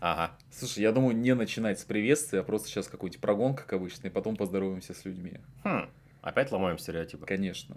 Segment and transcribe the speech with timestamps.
[0.00, 0.32] Ага.
[0.50, 4.10] Слушай, я думаю, не начинать с приветствия, а просто сейчас какой-нибудь прогон, как обычно, и
[4.10, 5.38] потом поздороваемся с людьми.
[5.62, 5.90] Хм.
[6.22, 7.26] Опять ломаем стереотипы.
[7.26, 7.76] Конечно.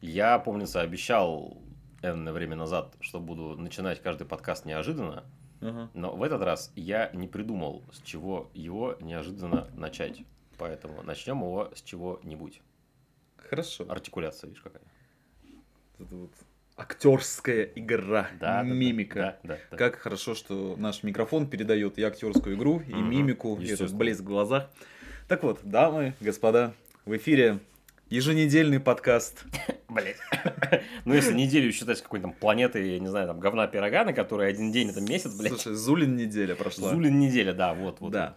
[0.00, 1.58] Я, помнится, обещал
[2.02, 5.24] энное время назад, что буду начинать каждый подкаст неожиданно.
[5.60, 5.90] Ага.
[5.94, 10.22] Но в этот раз я не придумал, с чего его неожиданно начать.
[10.58, 12.60] Поэтому начнем его с чего-нибудь.
[13.36, 13.86] Хорошо.
[13.88, 14.82] Артикуляция, видишь, какая.
[15.98, 16.32] Это вот
[16.76, 19.38] актерская игра, Да, мимика.
[19.42, 19.76] Да, да, да.
[19.76, 24.20] Как хорошо, что наш микрофон передает и актерскую игру, и Мгм, мимику, и этот блеск
[24.20, 24.70] в глазах.
[25.26, 27.60] Так вот, дамы, господа, в эфире
[28.10, 29.44] еженедельный подкаст.
[29.88, 30.16] Блять.
[31.04, 34.50] Ну, если неделю считать какой-то там планеты, я не знаю, там, говна пирога, на которой
[34.50, 35.52] один день это месяц, блядь.
[35.52, 36.90] Слушай, Зулин неделя прошла.
[36.90, 38.10] Зулин неделя, да, вот, вот.
[38.10, 38.34] Да.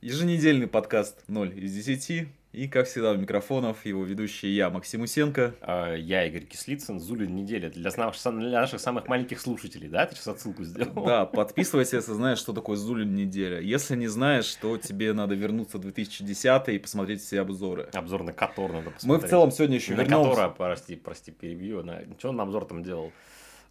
[0.00, 2.28] Еженедельный подкаст 0 из 10.
[2.56, 5.54] И, как всегда, у микрофонов его ведущий я, Максим Усенко.
[5.60, 7.68] А, Я Игорь Кислицын, Зулин неделя.
[7.68, 10.06] Для наших, для наших самых маленьких слушателей, да?
[10.06, 11.04] Ты сейчас отсылку сделал?
[11.04, 13.60] Да, подписывайся, если знаешь, что такое Зулин неделя.
[13.60, 17.90] Если не знаешь, то тебе надо вернуться в 2010 и посмотреть все обзоры.
[17.92, 19.26] Обзор на Котор надо Мы посмотреть.
[19.26, 20.30] в целом сегодня еще на вернемся.
[20.30, 21.82] Котора, прости, прости, перебью.
[21.82, 22.04] На...
[22.18, 23.12] Что он обзор там делал?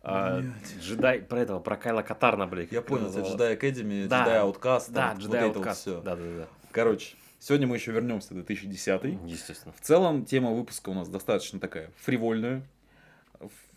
[0.03, 0.43] А,
[0.79, 2.71] джедай, про этого, про Кайла Катарна, блядь.
[2.71, 3.21] Я понял, это.
[3.21, 4.27] Jedi Academy, Да.
[4.27, 5.73] Jedi Outcast, Да, там, вот Jedi это вот Outcast.
[5.73, 6.01] все.
[6.01, 6.47] Да, да, да.
[6.71, 7.15] Короче,
[7.45, 9.19] сегодня мы еще вернемся в 2010.
[9.27, 9.73] Естественно.
[9.77, 12.63] В целом, тема выпуска у нас достаточно такая фривольная.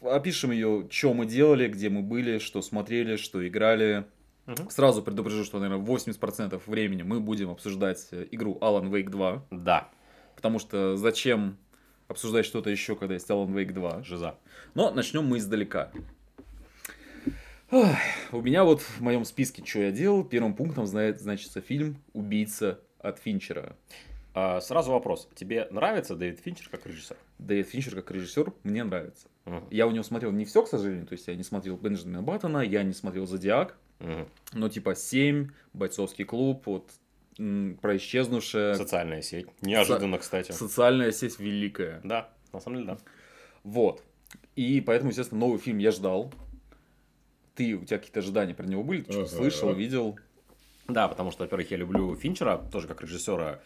[0.00, 4.06] Опишем ее, что мы делали, где мы были, что смотрели, что играли.
[4.46, 4.70] Мгм.
[4.70, 9.44] Сразу предупрежу, что, наверное, 80% времени мы будем обсуждать э, игру Alan Wake 2.
[9.50, 9.90] Да,
[10.34, 11.58] Потому что зачем
[12.06, 14.02] обсуждать что-то еще, когда есть Alan Wake 2?
[14.04, 14.36] жиза.
[14.72, 15.90] Но начнем мы издалека.
[17.70, 17.98] Ах,
[18.32, 23.18] У меня вот в моем списке, что я делал, первым пунктом значится фильм «Убийца» от
[23.18, 23.76] Финчера.
[24.34, 25.28] А, сразу вопрос.
[25.34, 27.16] Тебе нравится Дэвид Финчер как режиссер?
[27.38, 29.28] Дэвид Финчер как режиссер мне нравится.
[29.46, 29.64] Мгм.
[29.70, 32.58] Я у него смотрел не все, к сожалению, то есть я не смотрел Бенджамина Баттона,
[32.60, 34.28] я не смотрел «Зодиак», Мгм.
[34.52, 36.90] но типа «Семь», «Бойцовский клуб», вот
[37.36, 39.46] про исчезнувшее, Социальная сеть.
[39.62, 40.50] Неожиданно, кстати.
[40.52, 42.00] социальная сеть великая.
[42.04, 42.98] Да, на самом деле, да.
[43.62, 44.02] Вот.
[44.56, 46.32] И поэтому, естественно, новый фильм я ждал.
[47.54, 49.02] Ты, у тебя какие-то ожидания про него были?
[49.02, 49.36] Ты что-то Ага.
[49.36, 50.18] слышал, видел?
[50.88, 53.60] Да, потому что, во-первых, я люблю Финчера, тоже как режиссера.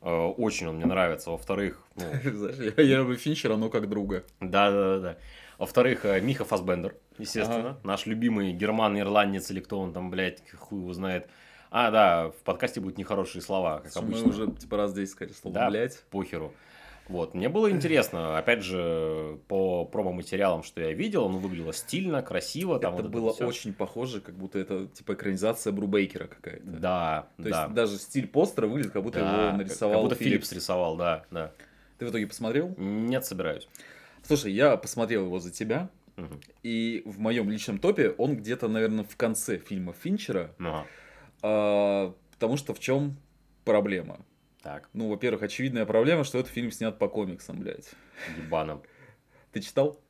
[0.00, 1.30] Э, Очень он мне нравится.
[1.30, 2.04] Во-вторых, ну,
[2.82, 4.24] я, люблю Финчера, но как друга.
[4.40, 5.16] да, да, да, да.
[5.58, 7.70] Во-вторых, э, Миха Фасбендер, естественно.
[7.70, 7.78] Ага.
[7.84, 11.28] Наш любимый герман, ирландец или кто он там, блядь, хуй его знает.
[11.70, 14.28] А, да, в подкасте будут нехорошие слова, как Мы обычно.
[14.28, 16.02] уже типа раз здесь сказали слово Да, блять.
[16.10, 16.52] похеру.
[17.08, 22.78] Вот, мне было интересно, опять же, по промо-материалам, что я видел, оно выглядело стильно, красиво.
[22.78, 23.46] Там Это вот было всё.
[23.46, 26.64] очень похоже, как будто это типа экранизация Брубейкера какая-то.
[26.66, 27.62] Да, То да.
[27.64, 30.32] есть даже стиль постера выглядит, как будто Да, его нарисовал Как будто Филипп.
[30.32, 31.52] Филлипс рисовал, да, да.
[31.98, 32.74] Ты в итоге посмотрел?
[32.78, 33.68] Нет, собираюсь.
[34.22, 36.40] Слушай, я посмотрел его за тебя, Мгм.
[36.62, 40.86] и в моем личном топе он где-то, наверное, в конце фильма Финчера, Ага.
[41.42, 43.16] а, потому что в чем
[43.64, 44.20] проблема?
[44.62, 47.90] Так, Ну, во-первых, очевидная проблема, что этот фильм снят по комиксам, блядь.
[48.38, 48.82] ебаном.
[49.50, 50.00] Ты читал?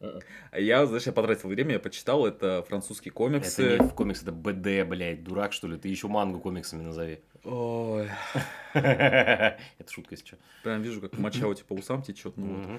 [0.56, 3.62] Я, знаешь, я потратил время, я почитал, это французские комиксы.
[3.74, 5.76] Это не комикс, это БД, блядь, дурак, что ли?
[5.78, 7.18] Ты еще мангу комиксами назови.
[7.42, 8.08] Ой,
[8.74, 9.58] Это
[9.90, 10.36] шутка, если что.
[10.62, 12.36] прям вижу, как моча у тебя по усам течет.
[12.36, 12.78] Ну.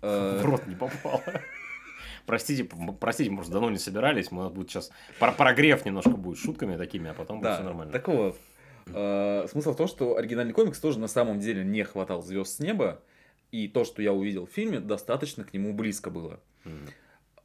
[0.00, 1.22] Э, В рот не попало.
[2.26, 2.68] Простите,
[3.00, 7.14] простите, может, давно не собирались, мы будет сейчас про прогрев немножко будет шутками такими, а
[7.14, 7.92] потом будет все Да, нормально.
[7.92, 8.38] так вот.
[8.86, 12.60] Э, Смысл в том, что оригинальный комикс тоже на самом деле не хватал звезд с
[12.60, 13.02] неба,
[13.50, 16.40] и то, что я увидел в фильме, достаточно к нему близко было.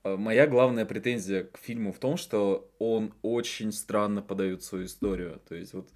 [0.03, 5.41] Э, Моя главная претензия к фильму в том, что он очень странно подает свою историю.
[5.47, 5.89] То есть вот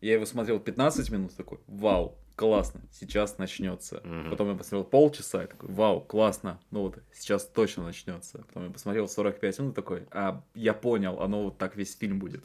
[0.00, 4.00] я его смотрел 15 минут, такой, вау, классно, сейчас начнется.
[4.04, 4.30] Мгм.
[4.30, 8.44] Потом я посмотрел полчаса, и такой, вау, классно, ну вот сейчас точно начнется.
[8.46, 12.44] Потом я посмотрел 45 минут, такой, а я понял, оно вот так весь фильм будет.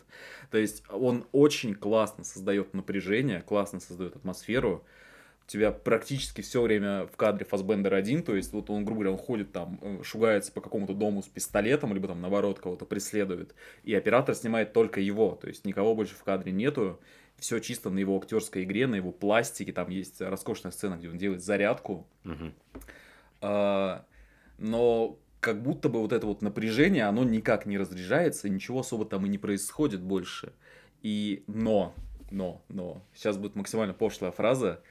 [0.50, 4.84] То есть он очень классно создает напряжение, классно создает атмосферу.
[5.46, 9.12] У тебя практически все время в кадре Фасбендер один, то есть вот он, грубо говоря,
[9.12, 13.54] он ходит там, э, шугается по какому-то дому с пистолетом, либо там наоборот кого-то преследует,
[13.84, 17.00] и оператор снимает только его, то есть никого больше в кадре нету,
[17.44, 21.18] все чисто на его актерской игре, на его пластике, там есть роскошная сцена, где он
[21.18, 22.08] делает зарядку,
[23.42, 24.06] а,
[24.58, 29.26] но как будто бы вот это вот напряжение, оно никак не разряжается, ничего особо там
[29.26, 30.54] и не происходит больше.
[31.02, 31.94] И но,
[32.32, 34.82] но, но, сейчас будет максимально пошлая фраза,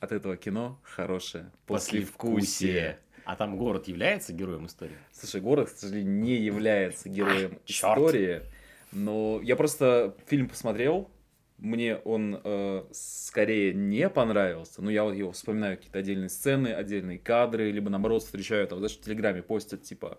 [0.00, 2.98] от этого кино хорошее послевкусие.
[3.24, 4.96] А там город является героем истории?
[5.12, 7.98] Слушай, город, к сожалению, не является героем чёрт.
[7.98, 8.42] истории,
[8.90, 11.08] но я просто фильм посмотрел,
[11.58, 17.18] мне он э, скорее не понравился, но я вот его вспоминаю какие-то отдельные сцены, отдельные
[17.18, 20.18] кадры, либо наоборот встречаю, там, знаешь, в Телеграме постят, типа,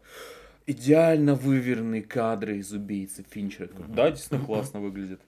[0.65, 3.67] идеально выверенные кадры из убийцы Финчера.
[3.67, 5.21] Такой, Да, действительно классно выглядит.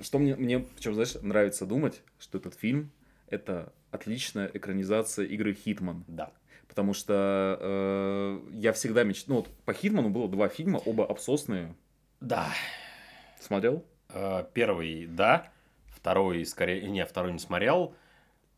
[0.00, 2.90] Что мне, мне, причем, знаешь, нравится думать, что этот фильм
[3.28, 6.04] это отличная экранизация игры Хитман.
[6.06, 6.32] Да.
[6.68, 9.36] Потому что э, я всегда мечтал...
[9.36, 11.74] Ну, вот по Хитману было два фильма, оба обсосные.
[12.20, 12.52] Да.
[13.40, 13.84] Смотрел?
[14.16, 15.48] Э, Первый, да.
[15.88, 16.88] Второй, скорее...
[16.88, 17.94] Не, второй не смотрел.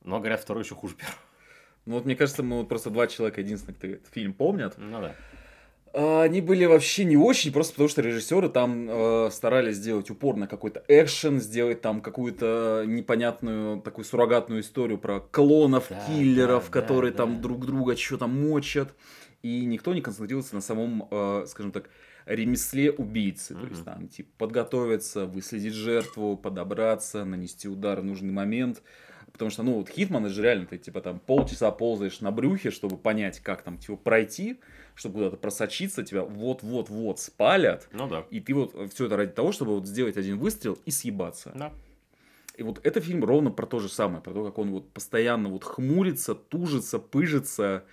[0.05, 1.19] Но, говорят, второй еще хуже первого.
[1.87, 4.75] Ну, вот мне кажется, мы вот просто два человека единственных, кто этот фильм помнят.
[4.77, 5.15] Ну да.
[5.95, 10.37] А, Они были вообще не очень, просто потому что режиссеры там э, старались сделать упор
[10.37, 16.81] на какой-то экшен, сделать там какую-то непонятную такую суррогатную историю про клонов, Да, киллеров, да,
[16.81, 17.43] которые да, там да.
[17.43, 18.95] друг друга что-то мочат.
[19.43, 21.89] И никто не концентрировался на самом, э, скажем так,
[22.29, 23.55] ремесле убийцы.
[23.55, 28.83] То есть там, типа, подготовиться, выследить жертву, подобраться, нанести удар в нужный момент.
[29.33, 32.71] Потому что, ну, вот Хитман, это же реально, ты, типа, там, полчаса ползаешь на брюхе,
[32.71, 34.59] чтобы понять, как там, типа, пройти,
[34.95, 37.89] чтобы куда-то просочиться, тебя вот-вот-вот спалят.
[37.93, 38.25] Ну да.
[38.31, 41.53] И ты вот все это ради того, чтобы вот сделать один выстрел и съебаться.
[41.55, 41.73] Да.
[42.57, 45.49] И вот это фильм ровно про то же самое, про то, как он вот постоянно
[45.49, 47.85] вот хмурится, тужится, пыжится,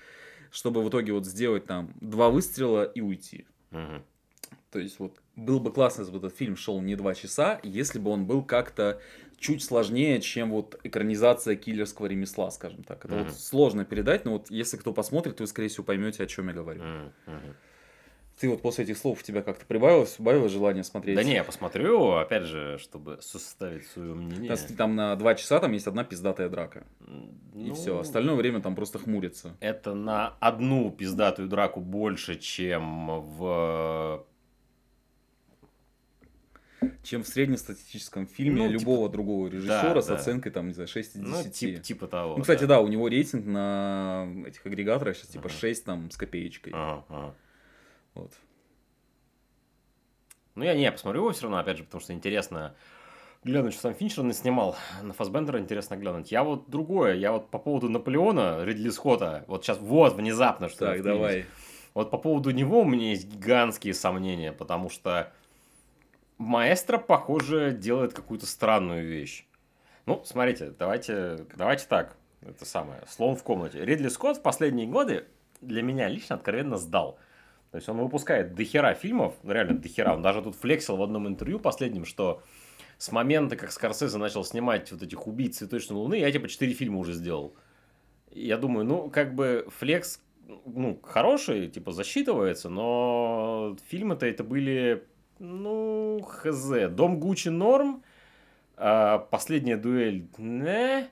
[0.49, 3.45] чтобы в итоге вот сделать там два выстрела и уйти.
[3.69, 4.03] Мгм.
[4.75, 7.97] То есть вот было бы классно, если бы этот фильм шел не два часа, если
[7.97, 8.99] бы он был как-то
[9.37, 13.05] чуть сложнее, чем вот экранизация киллерского ремесла, скажем так.
[13.05, 13.23] Это Мгм.
[13.23, 16.53] вот сложно передать, но вот если кто посмотрит, вы, скорее всего, поймете, о чем я
[16.53, 16.83] говорю.
[16.83, 17.55] Мгм.
[18.37, 21.15] Ты вот после этих слов у тебя как-то прибавилось, убавилось желание смотреть?
[21.15, 24.49] Да не, я посмотрю, опять же, чтобы составить свое мнение.
[24.49, 26.85] Если там на два часа там есть одна пиздатая драка.
[27.07, 27.97] М, И ну, все.
[27.97, 29.55] Остальное время там просто хмурится.
[29.61, 34.25] Это на одну пиздатую драку больше, чем в...
[37.03, 40.15] Чем в среднестатистическом фильме Ну, типа- любого другого режиссера Да, с да.
[40.15, 41.27] оценкой там, не знаю, 6 из 10.
[41.31, 42.35] Ну, тип- типа того.
[42.35, 42.79] Ну, кстати, да.
[42.81, 45.55] у него рейтинг на этих агрегаторах сейчас типа Ага.
[45.55, 46.73] 6 там с копеечкой.
[46.75, 47.35] Ага, ага.
[48.13, 48.31] Вот.
[50.55, 52.75] Ну, я не, посмотрю его все равно, опять же, потому что интересно
[53.43, 54.75] глянуть, что сам Финчер снимал.
[55.01, 56.31] На Фасбендера интересно глянуть.
[56.31, 60.85] Я вот другое, я вот по поводу Наполеона, Ридли Скотта, вот сейчас вот внезапно, что
[60.85, 61.45] я Так, давай.
[61.93, 65.31] Вот по поводу него у меня есть гигантские сомнения, потому что
[66.37, 69.45] маэстро, похоже, делает какую-то странную вещь.
[70.05, 73.83] Ну, смотрите, давайте, давайте так, это самое, слон в комнате.
[73.83, 75.25] Ридли Скотт в последние годы
[75.61, 77.17] для меня лично откровенно сдал.
[77.71, 80.13] То есть он выпускает дохера фильмов, ну, реально дохера.
[80.13, 82.41] Он даже тут флексил в одном интервью последнем, что
[82.97, 86.99] с момента, как Скорсезе начал снимать вот этих убийц цветочной луны, я типа 4 фильма
[86.99, 87.55] уже сделал.
[88.31, 90.21] Я думаю, ну, как бы флекс,
[90.65, 95.05] ну, хороший, типа, засчитывается, но фильмы-то это были,
[95.39, 96.89] ну, хз.
[96.91, 98.03] Дом Гуччи норм,
[98.77, 101.07] а последняя дуэль, не.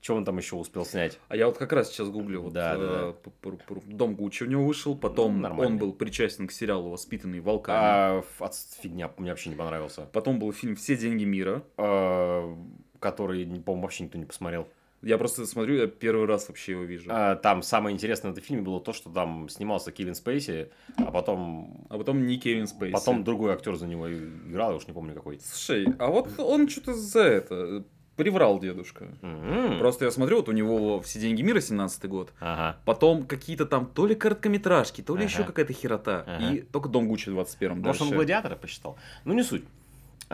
[0.00, 1.20] Что он там еще успел снять?
[1.28, 2.42] А я вот как раз сейчас гуглю.
[2.42, 5.66] Вот, Да, да, э, п- п- Дом Гуччи у него вышел, потом Ну, нормально.
[5.74, 7.78] он был причастен к сериалу «Воспитанный волками».
[7.80, 10.02] А, от- фигня, мне вообще не понравился.
[10.12, 11.62] Потом был фильм «Все деньги мира».
[11.76, 12.52] А,
[12.98, 14.66] который, по-моему, вообще никто не посмотрел.
[15.02, 17.10] Я просто смотрю, я первый раз вообще его вижу.
[17.12, 21.10] А, там самое интересное в этом фильме было то, что там снимался Кевин Спейси, а
[21.10, 22.92] потом, А потом не Кевин Спейси.
[22.92, 25.40] потом другой актер за него играл, я уж не помню какой.
[25.40, 27.84] Слушай, а вот он что-то за это
[28.14, 29.08] приврал дедушка.
[29.22, 29.78] М.
[29.78, 32.76] Просто я смотрю, вот у него «Все деньги мира» 17 год, Ага.
[32.84, 35.32] потом какие-то там то ли короткометражки, то ли Ага.
[35.32, 36.22] еще какая-то херота.
[36.26, 36.50] Ага.
[36.52, 38.14] И только Дом Гуччи в 21-м Может, он дальше.
[38.14, 38.96] гладиатора посчитал.
[39.24, 39.64] Ну, не суть.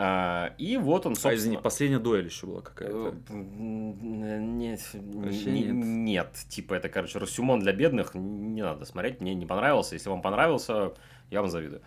[0.01, 1.35] А, и вот он, А, собственно...
[1.35, 3.15] извини, последняя дуэль еще была Э, какая-то.
[3.33, 5.73] м, Нет, Вообще не- нет.
[5.75, 9.95] нет, типа это, короче, Рассюмон для бедных, не надо смотреть, мне не понравился.
[9.95, 10.93] Если вам понравился,
[11.31, 11.81] я вам завидую,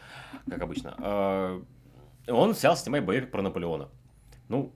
[0.49, 0.95] как обычно.
[0.99, 1.63] А,
[2.29, 3.89] Он взял снимать боевик про Наполеона.
[4.49, 4.73] Ну,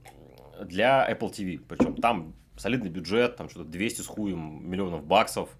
[0.65, 5.51] для Apple TV, причем там солидный бюджет, там что-то 200 с хуем миллионов баксов.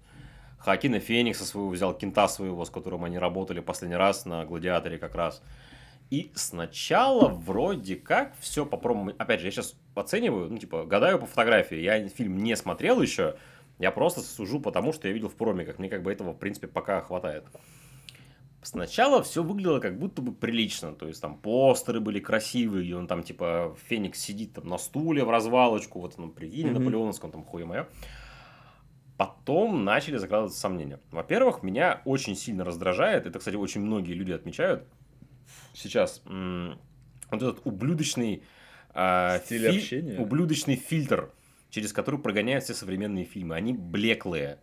[0.57, 5.13] Хакина Феникса своего взял, кента своего, с которым они работали последний раз на Гладиаторе как
[5.15, 5.43] раз.
[6.09, 9.11] И сначала вроде как все по промо...
[9.17, 11.77] Опять же, я сейчас оцениваю, ну, типа, гадаю по фотографии.
[11.77, 13.35] Я фильм не смотрел еще,
[13.77, 15.79] я просто сужу потому, что я видел в промиках.
[15.79, 17.45] Мне как бы этого, в принципе, пока хватает.
[18.63, 20.93] Сначала все выглядело как будто бы прилично.
[20.93, 25.23] То есть там постеры были красивые, и он там, типа, Феникс сидит там на стуле
[25.23, 26.79] в развалочку, вот он при Гиле Мгм.
[26.79, 27.87] наполеоновском, там хуе мое.
[29.17, 30.99] Потом начали закладываться сомнения.
[31.11, 34.87] Во-первых, меня очень сильно раздражает, это, кстати, очень многие люди отмечают
[35.73, 36.77] сейчас, вот
[37.31, 38.43] этот ублюдочный,
[38.89, 40.17] а, Стиль общения?
[40.19, 41.31] ублюдочный фильтр,
[41.69, 43.55] через который прогоняют все современные фильмы.
[43.55, 44.59] Они блеклые.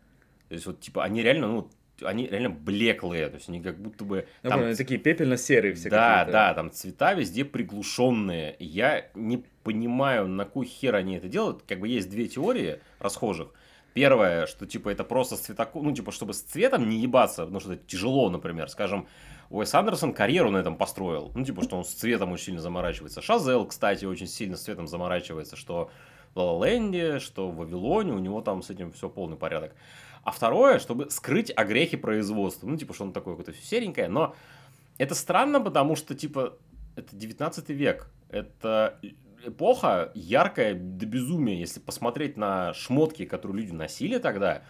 [0.48, 1.70] То есть, вот, типа, они реально, ну,
[2.02, 3.28] они реально блеклые.
[3.28, 4.26] То есть, они как будто бы...
[4.42, 8.56] Я там они такие пепельно-серые все да, да, там цвета везде приглушенные.
[8.58, 11.62] Я не понимаю, на кой хер они это делают.
[11.66, 13.52] Как бы есть две теории расхожих.
[13.94, 17.60] Первое, что, типа, это просто с цветоком, ну, типа, чтобы с цветом не ебаться, потому
[17.60, 18.68] что это тяжело, например.
[18.68, 19.06] Скажем,
[19.50, 21.32] Уэс Андерсон карьеру на этом построил.
[21.34, 23.22] Ну, типа, что он с цветом очень сильно заморачивается.
[23.22, 25.90] Шазел, кстати, очень сильно с цветом заморачивается, что
[26.34, 29.74] в Ла что в Вавилоне, у него там с этим все полный порядок.
[30.22, 32.66] А второе, чтобы скрыть огрехи производства.
[32.66, 34.34] Ну, типа, что он такое какое-то серенькое, но
[34.98, 36.56] это странно, потому что, типа,
[36.96, 38.10] это 19 век.
[38.30, 38.98] Это
[39.44, 41.58] эпоха яркая до безумия.
[41.58, 44.62] Если посмотреть на шмотки, которые люди носили тогда,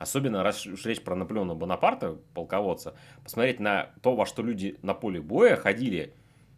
[0.00, 4.94] особенно раз уж речь про Наполеона Бонапарта, полководца, посмотреть на то, во что люди на
[4.94, 6.14] поле боя ходили,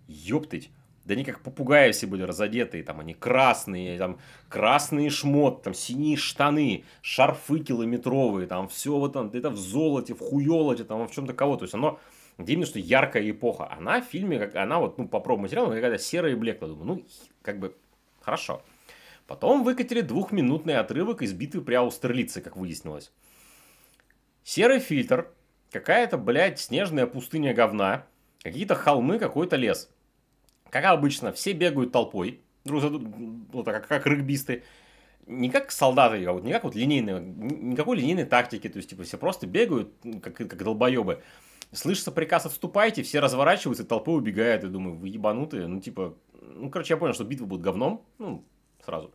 [0.06, 0.70] ёптыть,
[1.04, 4.18] да они как попугаи все были разодетые, там они красные, там
[4.48, 10.20] красные шмот, там синие штаны, шарфы километровые, там все вот там, это в золоте, в
[10.20, 11.56] хуелоте, там в чем-то кого.
[11.56, 11.98] То есть оно
[12.38, 13.70] где именно что яркая эпоха.
[13.70, 16.70] Она в фильме, как она вот, ну, по промо-материалу, какая-то серая и блеклая.
[16.72, 17.06] Думаю, ну,
[17.42, 17.74] как бы,
[18.20, 18.62] хорошо.
[19.26, 23.12] Потом выкатили двухминутный отрывок из битвы при Аустерлице, как выяснилось.
[24.44, 25.28] Серый фильтр,
[25.70, 28.06] какая-то, блядь, снежная пустыня говна,
[28.42, 29.90] какие-то холмы, какой-то лес.
[30.70, 34.64] Как обычно, все бегают толпой, друг за вот как, как регбисты.
[35.26, 39.04] Не как солдаты, а вот не как вот линейные, никакой линейной тактики, то есть, типа,
[39.04, 41.22] все просто бегают, как, как долбоебы.
[41.70, 44.64] Слышится приказ «отступайте», все разворачиваются, толпой убегает.
[44.64, 45.68] Я думаю, вы ебанутые.
[45.68, 48.04] Ну, типа, ну, короче, я понял, что битва будет говном.
[48.18, 48.44] Ну,
[48.84, 49.12] сразу.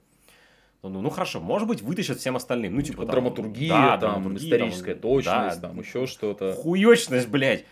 [0.83, 2.75] Ну, ну, хорошо, может быть, вытащат всем остальным.
[2.75, 6.53] Ну, типа, типа там, драматургия, да, там, драматургия, историческая там, точность, да, там, еще что-то.
[6.53, 7.65] Хуечность, блядь.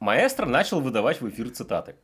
[0.00, 1.94] Маэстро начал выдавать в эфир цитаты.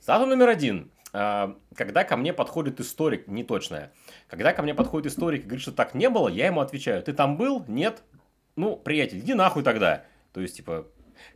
[0.00, 0.90] Цитата номер один.
[1.12, 3.92] А, когда ко мне подходит историк, не точная,
[4.28, 7.12] когда ко мне подходит историк и говорит, что так не было, я ему отвечаю, ты
[7.12, 7.64] там был?
[7.68, 8.02] Нет?
[8.56, 10.04] Ну, приятель, иди нахуй тогда.
[10.32, 10.86] То есть, типа,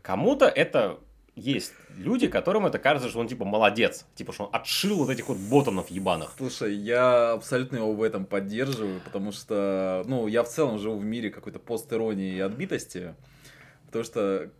[0.02, 0.99] Кому-то это
[1.37, 5.28] есть люди, которым это кажется, что он типа молодец, типа что он отшил вот этих
[5.28, 6.34] вот ботанов ебаных.
[6.37, 11.04] Слушай, я абсолютно его в этом поддерживаю, потому что, ну, я в целом живу в
[11.04, 13.14] мире какой-то постеронии и отбитости,
[13.87, 14.50] потому что,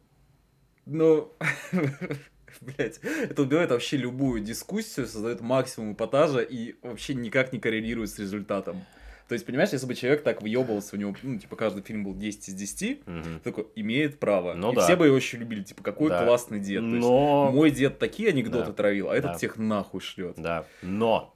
[0.87, 1.33] ну,
[2.61, 8.19] блять, это убивает вообще любую дискуссию, создает максимум эпатажа и вообще никак не коррелирует с
[8.19, 8.85] результатом.
[9.31, 12.17] То есть, понимаешь, если бы человек так въебывался, у него, ну, типа, каждый фильм был
[12.17, 13.23] 10 из 10, угу.
[13.45, 14.55] такой, имеет право.
[14.55, 14.81] Ну, и да.
[14.81, 16.25] все бы его очень любили, типа, какой да.
[16.25, 16.83] классный дед.
[16.83, 17.45] Но...
[17.45, 18.73] есть, мой дед такие анекдоты да.
[18.73, 19.39] травил, а этот да.
[19.39, 20.35] всех нахуй шлет.
[20.37, 21.33] Да, но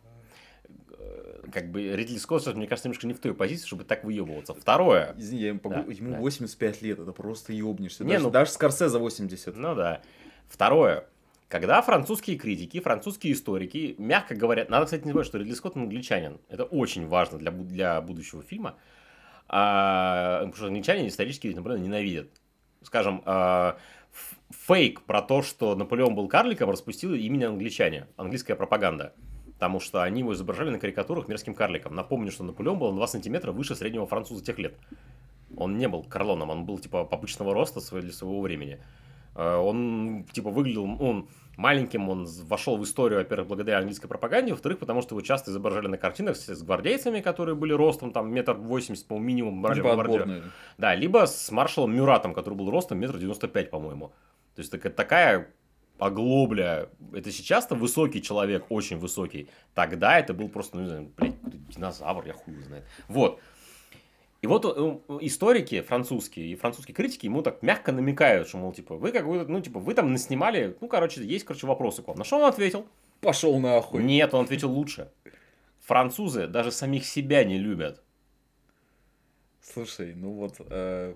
[0.90, 4.54] э, как бы Ридли Скотт, мне кажется, немножко не в той позиции, чтобы так выебываться.
[4.54, 5.14] Второе.
[5.16, 5.76] Извини, я ему, погу...
[5.76, 6.18] да, ему да.
[6.18, 8.02] 85 лет, это просто ебнешься.
[8.02, 8.30] Не, даже, ну...
[8.30, 9.56] даже Скорсе за 80.
[9.56, 10.02] Ну да.
[10.48, 11.06] Второе.
[11.54, 16.40] Когда французские критики, французские историки, мягко говорят, надо, кстати, не забывать, что Ридли Скотт англичанин.
[16.48, 18.74] Это очень важно для, для будущего фильма.
[19.46, 22.26] А, потому что англичане исторически, например, ненавидят.
[22.82, 23.78] Скажем, а,
[24.50, 28.08] фейк про то, что Наполеон был карликом, распустил именно англичане.
[28.16, 29.14] Английская пропаганда.
[29.52, 31.94] Потому что они его изображали на карикатурах мерзким карликом.
[31.94, 34.74] Напомню, что Наполеон был на 2 сантиметра выше среднего француза тех лет.
[35.56, 38.80] Он не был карлоном, он был типа обычного роста для своего времени.
[39.34, 44.78] А, он типа выглядел, он маленьким он вошел в историю, во-первых, благодаря английской пропаганде, во-вторых,
[44.78, 49.06] потому что его часто изображали на картинах с, гвардейцами, которые были ростом там метр восемьдесят,
[49.06, 50.42] по минимум, брали типа в
[50.78, 54.08] Да, либо с маршалом Мюратом, который был ростом метр девяносто пять, по-моему.
[54.54, 55.48] То есть такая, такая
[55.98, 56.88] оглобля.
[57.12, 59.48] Это сейчас-то высокий человек, очень высокий.
[59.74, 61.34] Тогда это был просто, ну, не знаю, блядь,
[61.68, 62.84] динозавр, я хуй знает.
[63.08, 63.40] Вот.
[64.44, 68.94] И вот э, историки французские и французские критики ему так мягко намекают, что, мол, типа,
[68.94, 72.18] вы как бы, ну, типа, вы там наснимали, ну, короче, есть, короче, вопросы к вам.
[72.18, 72.86] На что он ответил?
[73.22, 74.02] Пошел нахуй.
[74.02, 75.10] Нет, он ответил лучше.
[75.80, 78.02] Французы даже самих себя не любят.
[79.62, 80.56] Слушай, ну вот...
[80.68, 81.14] Э...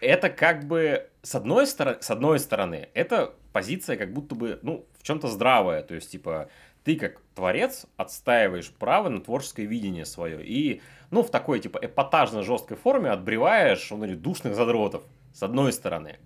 [0.00, 4.86] Это как бы, с одной, стороны, с одной стороны, это позиция как будто бы, ну,
[4.98, 5.82] в чем-то здравая.
[5.82, 6.48] То есть, типа,
[6.84, 10.44] ты как творец отстаиваешь право на творческое видение свое.
[10.46, 15.72] И, ну, в такой, типа, эпатажно жесткой форме отбреваешь, он говорит, душных задротов, с одной
[15.72, 16.18] стороны.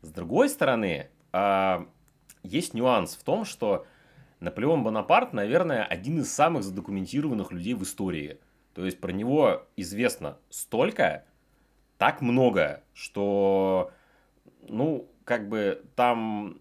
[0.00, 1.86] С другой стороны, э,
[2.44, 3.84] есть нюанс в том, что
[4.38, 8.38] Наполеон Бонапарт, наверное, один из самых задокументированных людей в истории.
[8.74, 11.24] То есть про него известно столько,
[11.96, 13.90] так много, что,
[14.68, 16.60] ну, как бы там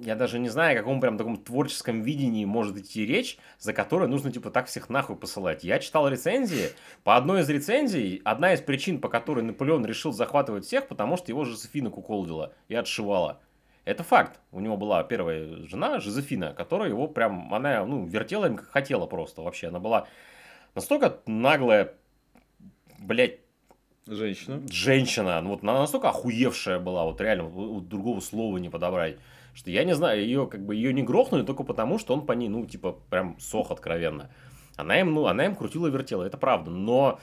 [0.00, 4.06] я даже не знаю, о каком прям таком творческом видении может идти речь, за которое
[4.06, 5.64] нужно, типа, так всех нахуй посылать.
[5.64, 6.70] Я читал рецензии.
[7.04, 11.30] По одной из рецензий, одна из причин, по которой Наполеон решил захватывать всех, потому что
[11.30, 13.40] его Жозефина куколдила и отшивала.
[13.84, 14.40] Это факт.
[14.50, 19.06] У него была первая жена, Жозефина, которая его прям, она, ну, вертела им как хотела
[19.06, 19.68] просто вообще.
[19.68, 20.08] Она была
[20.74, 21.94] настолько наглая,
[22.98, 23.40] блядь,
[24.08, 24.62] Женщина.
[24.70, 25.40] Женщина.
[25.40, 29.16] Ну, вот она настолько охуевшая была, вот реально, вот, другого слова не подобрать
[29.56, 32.32] что я не знаю, ее как бы ее не грохнули только потому, что он по
[32.32, 34.30] ней, ну, типа, прям сох откровенно.
[34.76, 37.18] Она им, ну, она им крутила вертела, это правда, но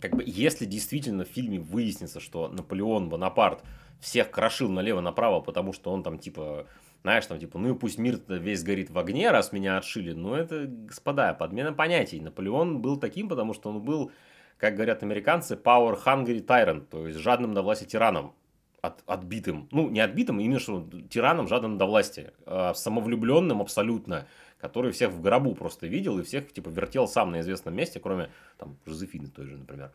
[0.00, 3.62] как бы, если действительно в фильме выяснится, что Наполеон Бонапарт
[4.00, 6.66] всех крошил налево-направо, потому что он там, типа,
[7.02, 10.12] знаешь, там, типа, ну и пусть мир весь горит в огне, раз меня отшили.
[10.12, 12.20] Ну, это, господа, подмена понятий.
[12.20, 14.12] Наполеон был таким, потому что он был,
[14.56, 18.34] как говорят американцы, power hungry tyrant, то есть жадным до власти тираном.
[18.80, 24.92] От, отбитым, ну не отбитым, именно что тираном жадным до власти, а самовлюбленным абсолютно, который
[24.92, 28.76] всех в гробу просто видел и всех типа вертел сам на известном месте, кроме там
[28.86, 29.90] Жозефины той же, например.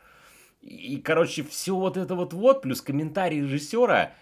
[0.62, 4.14] И, короче, все вот это вот вот, плюс комментарий режиссера,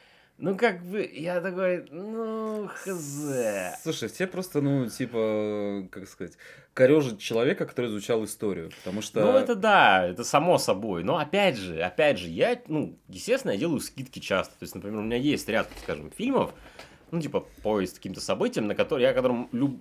[0.41, 3.29] ну, как бы, я такой, ну, хз.
[3.83, 6.33] Слушай, все просто, ну, типа, как сказать,
[6.73, 9.21] корежит человека, который изучал историю, потому что...
[9.21, 11.03] Ну, это да, это само собой.
[11.03, 14.53] Но, опять же, опять же, я, ну, естественно, я делаю скидки часто.
[14.57, 16.55] То есть, например, у меня есть ряд, скажем, фильмов,
[17.11, 19.79] ну, типа, поезд каким-то событиям, на которые я которым люб,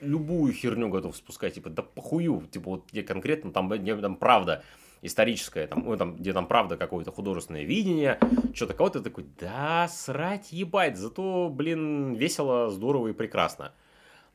[0.00, 4.64] любую херню готов спускать, типа, да похую, типа, вот где конкретно, там, где там правда,
[5.02, 8.18] историческое, там, ну, там, где там правда какое-то художественное видение,
[8.54, 13.72] что-то кого-то такой, да, срать ебать, зато, блин, весело, здорово и прекрасно.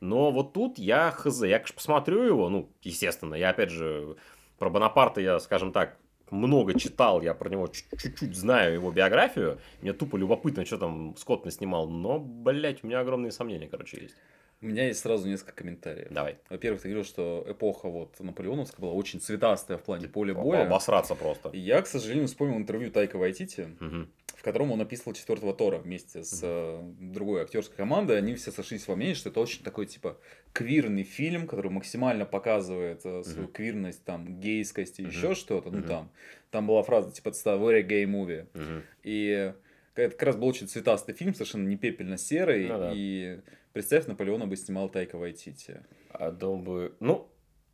[0.00, 4.16] Но вот тут я хз, я, конечно, посмотрю его, ну, естественно, я, опять же,
[4.58, 5.96] про Бонапарта я, скажем так,
[6.30, 11.44] много читал, я про него чуть-чуть знаю его биографию, мне тупо любопытно, что там Скотт
[11.44, 14.16] наснимал, но, блядь, у меня огромные сомнения, короче, есть.
[14.62, 16.08] У меня есть сразу несколько комментариев.
[16.10, 16.38] Давай.
[16.48, 20.66] Во-первых, ты говорил, что эпоха вот наполеоновская была очень цветастая в плане поля боя.
[20.66, 21.50] Обосраться просто.
[21.50, 24.08] И я, к сожалению, вспомнил интервью Тайка Вайтити, угу.
[24.34, 26.94] в котором он описывал четвертого Тора вместе с угу.
[26.98, 28.16] другой актерской командой.
[28.16, 30.18] Они все сошлись во мнении, что это очень такой, типа,
[30.54, 33.52] квирный фильм, который максимально показывает uh, свою угу.
[33.52, 35.10] квирность, там, гейскость и угу.
[35.10, 35.70] еще что-то.
[35.70, 36.10] Ну, там,
[36.50, 38.46] там была фраза, типа, это very gay movie.
[38.54, 38.82] Угу.
[39.02, 39.52] И
[39.96, 42.68] это как раз был очень цветастый фильм, совершенно не пепельно-серый.
[42.68, 42.92] Ну, да.
[42.94, 43.40] И
[43.76, 45.82] Представь, Наполеона бы снимал Тайка Вайтити.
[46.08, 46.96] А дом бы...
[46.98, 47.28] Ну,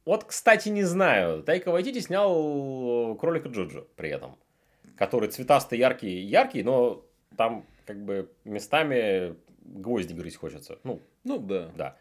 [0.05, 1.45] вот, кстати, не знаю.
[1.45, 4.37] Тайка Вайтити снял Кролика Джоджо при этом.
[4.97, 7.07] Который цветастый, яркий, яркий, но
[7.37, 10.81] там как бы местами гвозди грызть хочется.
[10.83, 11.71] Ну, ну да.
[11.77, 11.97] Да.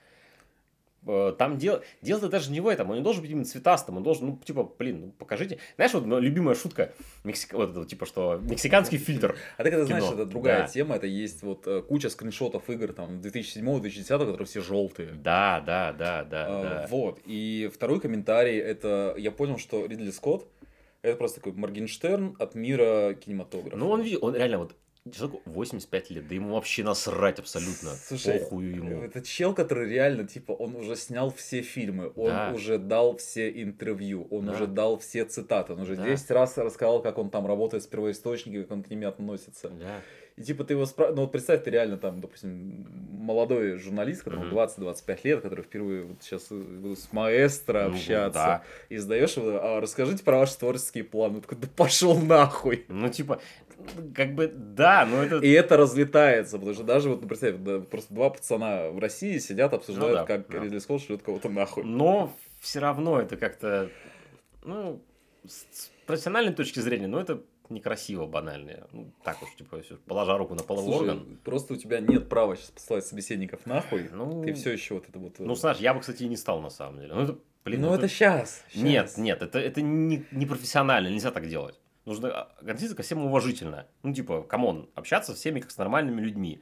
[1.08, 4.03] Э, там дело, дело-то даже не в этом, он не должен быть именно цветастым, он
[4.03, 5.57] должен, ну, типа, блин, ну, покажите.
[5.75, 9.35] Знаешь, вот любимая шутка, Мексика, вот это, типа, что мексиканский фильтр.
[9.57, 10.68] А ты когда знаешь, это другая да.
[10.68, 15.09] тема, это есть вот э, куча скриншотов игр, там, 2007-2010, которые все желтые.
[15.14, 16.87] Да, да, да, да, а, да.
[16.90, 20.46] Вот, и второй комментарий, это, я понял, что Ридли Скотт,
[21.01, 23.75] это просто такой Моргенштерн от мира кинематографа.
[23.75, 24.75] Ну, он, он реально вот
[25.09, 27.90] Человеку 85 лет, да ему вообще насрать абсолютно.
[27.90, 29.01] Слушай, Похую ему.
[29.01, 32.51] Это чел, который реально, типа, он уже снял все фильмы, он да.
[32.53, 34.53] уже дал все интервью, он да.
[34.53, 36.05] уже дал все цитаты, он уже да.
[36.05, 39.70] 10 раз рассказал, как он там работает с первоисточниками, как он к ним относится.
[39.70, 40.01] Да.
[40.37, 44.51] И типа ты его спрашиваешь, ну вот представь, ты реально там, допустим, молодой журналист, которому
[44.51, 44.77] uh-huh.
[44.77, 48.64] 20-25 лет, который впервые вот сейчас буду с маэстро ну, общаться, да.
[48.90, 51.35] и сдаешь его, а расскажите про ваши творческие планы.
[51.35, 52.85] Он такой, да пошел нахуй.
[52.87, 53.42] Ну типа,
[54.15, 55.37] как бы, да, но это...
[55.37, 59.37] И это разлетается, потому что даже, вот, ну, представь, да, просто два пацана в России
[59.37, 60.59] сидят, обсуждают, ну, да, как да.
[60.59, 61.83] Ридли Скотт шлет кого-то нахуй.
[61.83, 63.89] Но все равно это как-то,
[64.63, 65.01] ну,
[65.46, 67.41] с профессиональной точки зрения, ну, это
[67.72, 68.87] некрасиво, банально.
[68.91, 71.39] Ну, так уж, типа, положа руку на половой Слушай, орган.
[71.44, 74.09] Просто у тебя нет права сейчас послать собеседников нахуй.
[74.11, 75.39] Ну, ты все еще вот это вот...
[75.39, 77.13] Ну, знаешь, я бы, кстати, и не стал, на самом деле.
[77.13, 78.83] Ну, это, блин, ну, это, это сейчас, сейчас.
[78.83, 81.79] Нет, нет, это, это не, не профессионально, нельзя так делать.
[82.11, 83.87] Нужно относиться ко всем уважительно.
[84.03, 86.61] Ну, типа, come on, общаться с всеми как с нормальными людьми.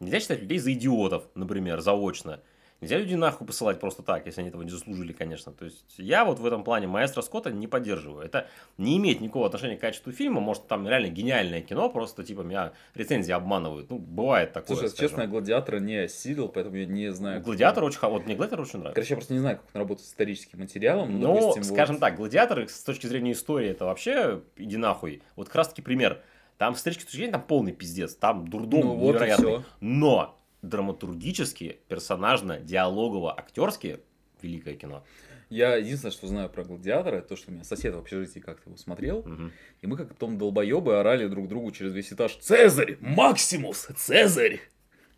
[0.00, 2.42] Нельзя считать людей за идиотов, например, заочно.
[2.82, 5.52] Нельзя людей нахуй посылать просто так, если они этого не заслужили, конечно.
[5.52, 8.26] То есть я вот в этом плане маэстро Скотта не поддерживаю.
[8.26, 10.40] Это не имеет никакого отношения к качеству фильма.
[10.40, 13.88] Может, там реально гениальное кино, просто типа меня рецензии обманывают.
[13.88, 14.76] Ну, бывает такое.
[14.76, 15.08] Слушай, скажем.
[15.10, 17.40] честно, гладиатора не осилил, поэтому я не знаю.
[17.40, 18.94] Гладиатор очень Вот мне гладиатор очень нравится.
[18.96, 21.20] Короче, я просто не знаю, как он работает с историческим материалом.
[21.20, 22.00] Ну, допустим, скажем вот...
[22.00, 25.22] так, гладиатор с точки зрения истории это вообще иди нахуй.
[25.36, 26.20] Вот как раз таки пример.
[26.58, 28.16] Там с точки зрения там полный пиздец.
[28.16, 29.64] Там дурдом ну, вот невероятный.
[29.80, 34.00] Но драматургически, персонажно, диалогово, актерски
[34.40, 35.04] великое кино.
[35.50, 38.70] Я единственное, что знаю про Гладиатора, это то, что у меня сосед в общежитии как-то
[38.70, 39.50] его смотрел, угу.
[39.82, 42.96] и мы как потом долбоебы орали друг другу через весь этаж «Цезарь!
[43.00, 43.88] Максимус!
[43.96, 44.60] Цезарь!»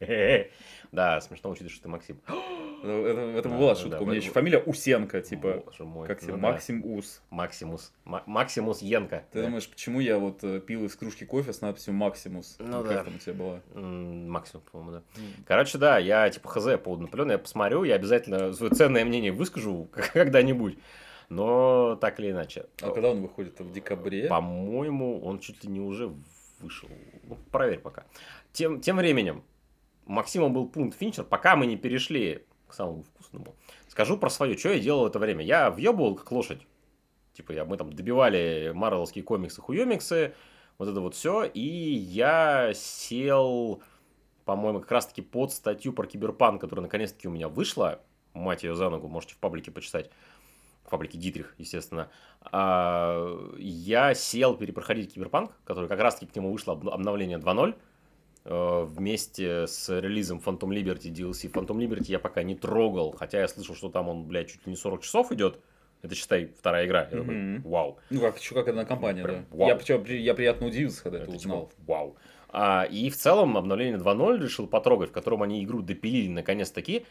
[0.92, 2.20] Да, смешно учитывая, что ты Максим.
[2.85, 3.97] Ну, это, это да, была шутка.
[3.97, 5.62] Да, У меня еще фамилия Усенко, типа.
[5.64, 6.07] Боже мой.
[6.07, 6.35] Как тебе?
[6.35, 6.88] Ну, Максим да.
[6.90, 7.23] Ус.
[7.31, 7.94] Максимус.
[8.05, 9.25] Максимус Енко.
[9.33, 9.47] Ты да.
[9.47, 12.57] думаешь, почему я вот э, пил из кружки кофе с надписью Максимус?
[12.59, 13.05] Ну, как да.
[13.05, 13.61] там у тебя была?
[13.73, 15.03] Максимум, по-моему, да.
[15.18, 15.44] Mm.
[15.47, 19.33] Короче, да, я типа хз по поводу Наполеона, я посмотрю, я обязательно свое ценное мнение
[19.33, 20.77] выскажу когда-нибудь.
[21.31, 22.66] Но так или иначе.
[22.83, 23.59] А когда он выходит?
[23.61, 24.29] В декабре?
[24.29, 26.12] По-моему, он чуть ли не уже
[26.61, 26.88] вышел.
[27.23, 28.05] Ну, проверь пока.
[28.53, 29.42] Тем, тем временем,
[30.07, 33.55] Максимом был пункт Финчер, пока мы не перешли к самому вкусному.
[33.88, 35.45] Скажу про свое, что я делал в это время.
[35.45, 36.67] Я въебывал как лошадь.
[37.33, 40.35] Типа, я, мы там добивали марвеловские комиксы, хуемиксы,
[40.79, 43.83] вот это вот все, и я сел,
[44.45, 48.01] по-моему, как раз-таки под статью про киберпанк, которая наконец-таки у меня вышла,
[48.35, 50.11] мать ее за ногу, можете в паблике почитать,
[50.85, 56.75] в паблике Дитрих, естественно, а, я сел перепроходить киберпанк, который как раз-таки к нему вышло
[56.75, 57.75] обновление 2.0, э,
[58.44, 61.50] вместе с релизом Phantom Liberty DLC.
[61.50, 64.70] Phantom Liberty я пока не трогал, хотя я слышал, что там он, блядь, чуть ли
[64.70, 65.61] не 40 часов идет.
[66.02, 67.00] Это, считай, вторая игра.
[67.11, 67.62] Я такой, Мгм.
[67.62, 67.96] вау.
[68.11, 69.57] Ну, как, чё, как одна компания, Прям да.
[69.57, 69.68] вау.
[69.68, 71.68] Я, причем, при- я приятно удивился, когда это, Это узнал.
[71.70, 72.16] типа, вау.
[72.50, 77.07] А, и в целом обновление 2.0 решил потрогать, в котором они игру допилили наконец-таки.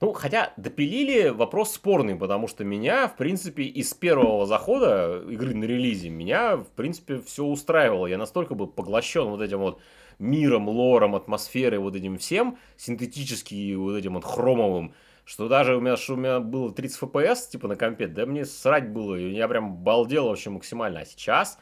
[0.00, 5.64] Ну, хотя допилили вопрос спорный, потому что меня, в принципе, из первого захода игры на
[5.64, 8.06] релизе, меня, в принципе, все устраивало.
[8.06, 9.80] Я настолько был поглощен вот этим вот
[10.18, 15.96] миром, лором, атмосферой, вот этим всем, синтетически вот этим вот хромовым, что даже у меня,
[15.96, 19.46] что у меня было 30 FPS, типа, на компе, да мне срать было, и я
[19.48, 21.00] прям балдел вообще максимально.
[21.00, 21.58] А сейчас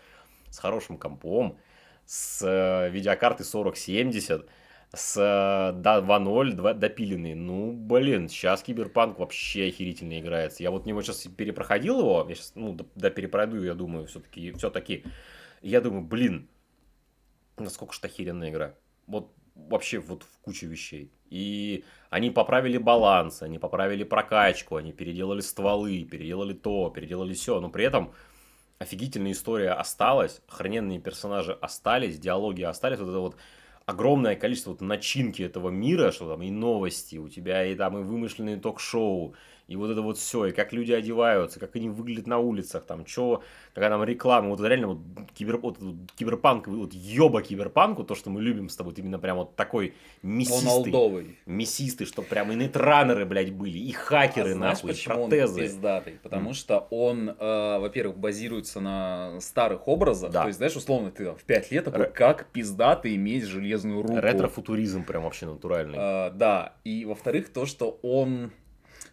[0.50, 1.58] с хорошим компом,
[2.06, 4.46] с э, видеокартой 4070,
[4.92, 7.34] с э, да, 2.0 два- допиленный.
[7.34, 10.62] Ну, блин, сейчас Киберпанк вообще охерительно играется.
[10.62, 15.04] Я вот него сейчас перепроходил его, я сейчас, ну, да, перепройду, я думаю, все-таки, все-таки.
[15.62, 16.48] Я думаю, блин,
[17.58, 18.74] насколько ж это охеренная игра.
[19.06, 21.12] Вот вообще вот в куче вещей.
[21.30, 27.68] И они поправили баланс, они поправили прокачку, они переделали стволы, переделали то, переделали все, но
[27.68, 28.12] при этом
[28.78, 33.36] офигительная история осталась, охрененные персонажи остались, диалоги остались, вот это вот
[33.86, 38.02] огромное количество вот начинки этого мира, что там и новости, у тебя и там и
[38.02, 39.34] вымышленные ток-шоу,
[39.68, 43.04] и вот это вот все, и как люди одеваются, как они выглядят на улицах, там,
[43.04, 43.42] что,
[43.74, 44.98] какая там реклама, вот реально вот,
[45.34, 45.78] кибер, вот,
[46.14, 49.94] киберпанк, вот ёба киберпанку, то, что мы любим с тобой, вот именно прям вот такой
[50.22, 51.38] Он мясистый, олдовый.
[51.46, 55.62] мясистый, что прям и нетранеры, блядь, были, и хакеры, А знаешь, нахуй, почему он протезы.
[55.62, 56.18] пиздатый?
[56.22, 60.30] Потому что он, э, во-первых, базируется на старых образах.
[60.30, 60.42] Да.
[60.42, 64.02] То есть, знаешь, условно, ты там в 5 лет такой, Ре- как пиздатый иметь железную
[64.02, 64.16] руку.
[64.16, 65.98] Ретро-футуризм прям вообще натуральный.
[65.98, 66.74] Э, да.
[66.84, 68.52] И, во-вторых, то, что он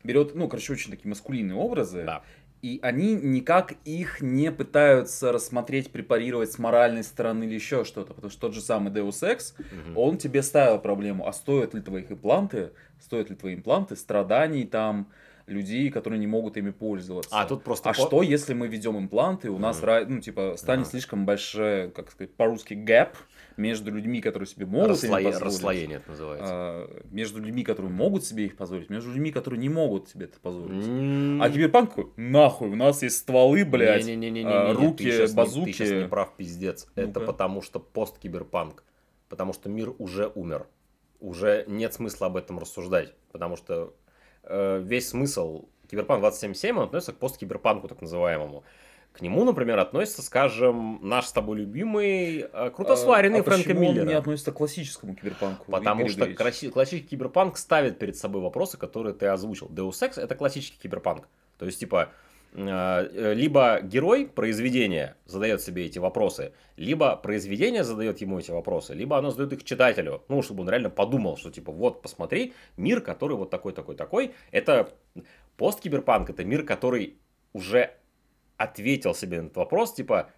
[0.03, 2.03] берет, ну, короче, очень такие маскулинные образы.
[2.05, 2.23] Да.
[2.61, 8.13] И они никак их не пытаются рассмотреть, препарировать с моральной стороны или еще что-то.
[8.13, 9.97] Потому что тот же самый Deus Ex, Мгм.
[9.97, 15.09] он тебе ставил проблему, а стоят ли твоих импланты, стоят ли твои импланты страданий там
[15.45, 17.37] людей, которые не могут ими пользоваться.
[17.37, 17.89] А тут просто...
[17.89, 20.91] А по- что, если мы ведем импланты, у нас, ну, типа, станет Ага.
[20.91, 23.09] слишком большое, как сказать, по-русски, gap
[23.57, 26.47] между людьми, которые себе могут Расслое- позволить, Расслоение это называется.
[26.49, 30.39] а, между людьми, которые могут себе их позволить, между людьми, которые не могут себе это
[30.39, 30.85] позволить.
[30.85, 35.65] М, А киберпанк нахуй, у нас есть стволы, блядь, а, ты руки, щас не- базуки.
[35.71, 36.87] Ты сейчас не прав, пиздец.
[36.95, 37.31] Это Ну-ка.
[37.31, 38.83] потому что пост-киберпанк.
[39.29, 40.67] Потому что мир уже умер.
[41.19, 43.13] Уже нет смысла об этом рассуждать.
[43.31, 43.93] Потому что
[44.43, 48.63] э, весь смысл Киберпанк 2077 он относится к пост-киберпанку, так называемому.
[49.13, 53.69] К нему, например, относится, скажем, наш с тобой любимый э, круто сваренный а, а Фрэнка
[53.69, 54.01] почему Миллера.
[54.01, 55.71] он не относится к классическому киберпанку?
[55.71, 59.67] Потому что краси- классический киберпанк ставит перед собой вопросы, которые ты озвучил.
[59.67, 61.27] Deus Ex это классический киберпанк.
[61.59, 62.09] То есть, типа,
[62.53, 68.95] э, э, либо герой произведения задает себе эти вопросы, либо произведение задает ему эти вопросы,
[68.95, 70.23] либо оно задает их читателю.
[70.27, 74.33] Ну, чтобы он реально подумал, что, типа, вот, посмотри, мир, который вот такой, такой, такой.
[74.49, 74.89] Это
[75.57, 77.19] посткиберпанк, это мир, который
[77.53, 77.91] уже
[78.63, 80.29] ответил себе на этот вопрос, типа,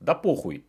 [0.00, 0.64] да похуй.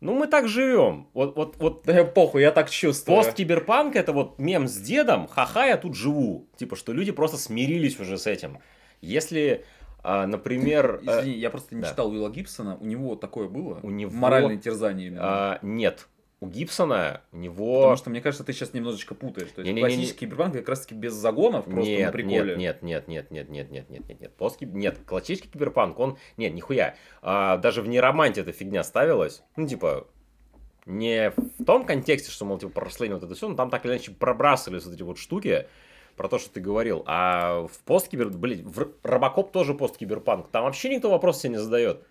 [0.00, 1.08] Ну, мы так живем.
[1.12, 3.16] Вот, вот, вот Да похуй, я так чувствую.
[3.18, 6.48] Пост-киберпанк это вот мем с дедом, ха-ха, я тут живу.
[6.56, 8.60] Типа, что люди просто смирились уже с этим.
[9.02, 9.64] Если,
[10.02, 11.00] а, например...
[11.06, 11.88] э, Извини, я просто не да.
[11.88, 13.78] читал Уилла Гибсона, у него такое было?
[13.82, 15.22] У него- Моральное терзание именно.
[15.22, 16.08] а, нет,
[16.40, 17.80] у Гибсона, у него...
[17.82, 19.50] Потому что, мне кажется, ты сейчас немножечко путаешь.
[19.50, 19.80] То есть Не-не-не-не.
[19.94, 22.56] классический киберпанк как раз таки без загонов, просто на нет, приколе.
[22.56, 26.54] нет, нет, нет, нет, нет, нет, нет, нет, нет, Посткиб- нет, классический киберпанк, он, нет,
[26.54, 30.06] нихуя, А, даже в нероманте эта фигня ставилась, ну, типа,
[30.86, 33.84] не в том контексте, что, мол, типа, про расслоение вот это все, но там так
[33.84, 35.66] или иначе пробрасывались вот эти вот штуки,
[36.16, 40.94] про то, что ты говорил, а в посткибер, блин, в Робокоп тоже посткиберпанк, там вообще
[40.94, 42.02] никто вопрос себе не задает.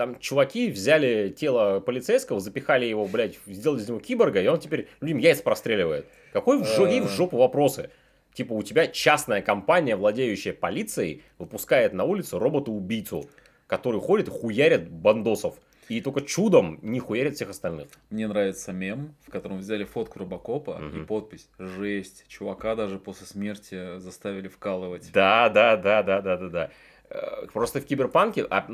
[0.00, 4.88] Там чуваки взяли тело полицейского, запихали его, блядь, сделали из него киборга, и он теперь
[5.02, 6.06] людям яйца простреливает.
[6.32, 7.90] Какой в, жо- ей в жопу вопросы?
[8.32, 13.28] Типа у тебя частная компания, владеющая полицией, выпускает на улицу робота-убийцу,
[13.66, 15.56] который ходит и хуярит бандосов.
[15.90, 17.88] И только чудом не хуярит всех остальных.
[18.08, 21.02] Мне нравится мем, в котором взяли фотку Робокопа Мгм.
[21.02, 22.24] и подпись «Жесть».
[22.28, 25.10] Чувака даже после смерти заставили вкалывать.
[25.12, 26.70] Да, да, да, да, да, да, да.
[27.10, 28.66] Э, Просто в киберпанке а,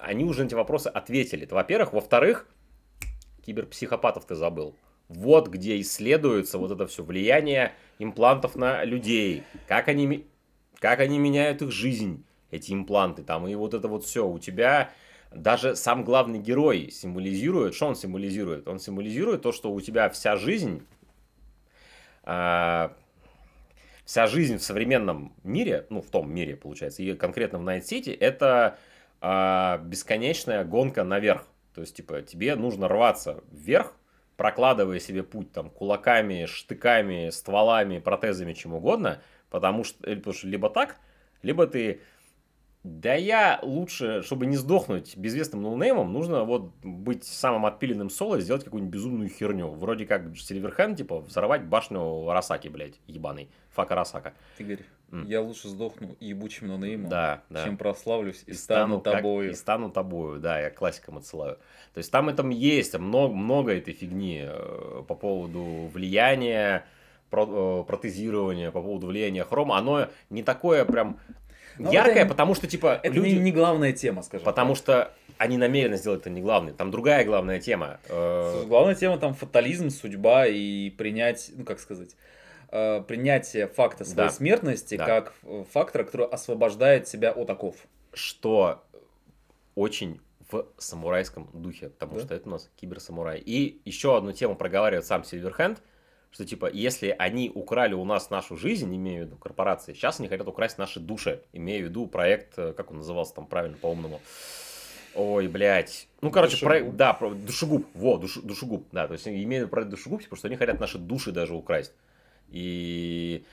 [0.00, 1.44] они уже на эти вопросы ответили.
[1.44, 1.92] Это, во-первых.
[1.92, 2.46] Во-вторых,
[3.44, 4.76] киберпсихопатов ты забыл.
[5.08, 9.42] Вот где исследуется вот это все влияние имплантов на людей.
[9.66, 10.26] Как они,
[10.78, 12.24] как они меняют их жизнь.
[12.50, 14.28] эти импланты там, и вот это вот все.
[14.28, 14.92] У тебя
[15.30, 18.68] даже сам главный герой символизирует, что он символизирует?
[18.68, 20.86] Он символизирует то, что у тебя вся жизнь,
[22.24, 22.94] а,
[24.04, 28.16] вся жизнь в современном мире, ну, в том мире, получается, и конкретно в Night City,
[28.18, 28.78] это
[29.20, 31.46] а, бесконечная гонка наверх.
[31.74, 33.94] То есть, типа, тебе нужно рваться вверх,
[34.36, 40.68] прокладывая себе путь там кулаками, штыками, стволами, протезами, чем угодно, потому что, потому что либо
[40.68, 40.96] так,
[41.42, 42.00] либо ты
[42.84, 48.40] да я лучше, чтобы не сдохнуть безвестным ноунеймом, нужно вот быть самым отпиленным соло и
[48.40, 49.68] сделать какую-нибудь безумную херню.
[49.68, 53.48] Вроде как Сильверхенд, типа, взорвать башню Росаки, блядь, ебаный.
[53.70, 54.34] Фака Росака.
[54.58, 54.80] Игорь,
[55.12, 55.28] mm.
[55.28, 57.64] я лучше сдохну ебучим ноунеймом, да, да.
[57.64, 59.50] чем прославлюсь и, и стану, стану тобою.
[59.50, 61.58] Как, и стану тобою, да, я классиком отсылаю.
[61.94, 66.84] То есть там этом есть много, много этой фигни э, по поводу влияния,
[67.30, 69.78] э, протезирования, по поводу влияния хрома.
[69.78, 71.18] Оно не такое прям
[71.82, 73.34] ну, яркая, это, потому что, типа, это люди...
[73.34, 74.82] не, не главная тема, скажем Потому так.
[74.82, 76.72] что они намеренно сделали это не главной.
[76.72, 77.98] Там другая главная тема.
[78.08, 82.16] Э, главная тема там фатализм, судьба и принять, ну как сказать,
[82.70, 84.34] э, принятие факта своей да.
[84.34, 85.06] смертности да.
[85.06, 85.34] как
[85.72, 87.76] фактора, который освобождает себя от оков.
[88.12, 88.84] Что
[89.74, 92.20] очень в самурайском духе, потому да?
[92.20, 93.42] что это у нас киберсамурай.
[93.44, 95.82] И еще одну тему проговаривает сам Сильверхенд,
[96.32, 100.28] что типа, если они украли у нас нашу жизнь, имею в виду корпорации, сейчас они
[100.28, 104.20] хотят украсть наши души, имею в виду проект, э, как он назывался там правильно по-умному,
[105.14, 106.08] Ой, блядь.
[106.22, 106.68] Ну, короче, душегуб.
[106.68, 110.36] проект, да, про, душегуб, во, душ, душегуб, да, то есть имеют проект душегуб, потому типа,
[110.36, 111.92] что они хотят наши души даже украсть.
[112.48, 113.44] И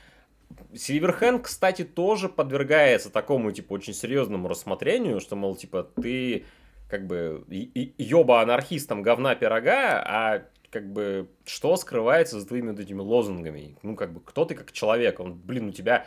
[0.74, 6.46] Сильверхенд, кстати, тоже подвергается такому, типа, очень серьезному рассмотрению, что, мол, типа, ты
[6.90, 7.44] как бы
[7.98, 13.78] ёба анархистом говна пирога, а как бы, что скрывается за твоими вот этими лозунгами?
[13.84, 15.20] Ну, как бы, кто ты как человек?
[15.20, 16.06] Он, блин, у тебя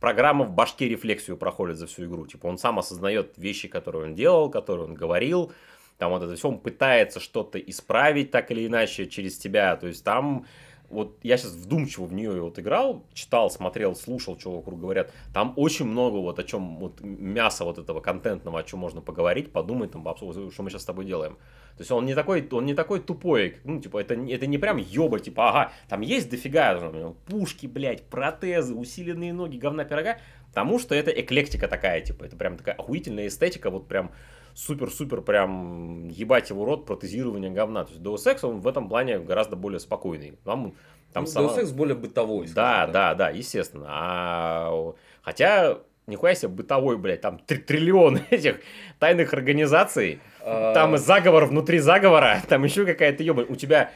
[0.00, 2.26] программа в башке рефлексию проходит за всю игру.
[2.26, 5.52] Типа, он сам осознает вещи, которые он делал, которые он говорил,
[5.98, 9.76] там вот это все, он пытается что-то исправить так или иначе через тебя.
[9.76, 10.46] То есть там
[10.90, 15.12] вот я сейчас вдумчиво в нее вот играл, читал, смотрел, слушал, что вокруг говорят.
[15.34, 19.52] Там очень много вот о чем, вот мяса вот этого контентного, о чем можно поговорить,
[19.52, 21.36] подумать, там, что мы сейчас с тобой делаем.
[21.76, 24.78] То есть он не такой, он не такой тупой, ну, типа, это, это не прям
[24.78, 30.78] ёба, типа, ага, там есть дофига, там, пушки, блядь, протезы, усиленные ноги, говна пирога, потому
[30.80, 34.10] что это эклектика такая, типа, это прям такая охуительная эстетика, вот прям
[34.58, 37.84] супер-супер прям ебать его рот протезирование говна.
[37.84, 40.36] То есть Deus Ex, он в этом плане гораздо более спокойный.
[40.44, 40.74] Там,
[41.12, 41.48] там ну, сама...
[41.48, 42.48] Deus Ex более бытовой.
[42.48, 43.86] Да, да, да, да, естественно.
[43.88, 44.94] А...
[45.22, 48.60] Хотя, нихуя себе бытовой, блядь, там три триллион этих
[48.98, 50.74] тайных организаций, а...
[50.74, 53.46] там заговор внутри заговора, там еще какая-то ебань.
[53.48, 53.92] У тебя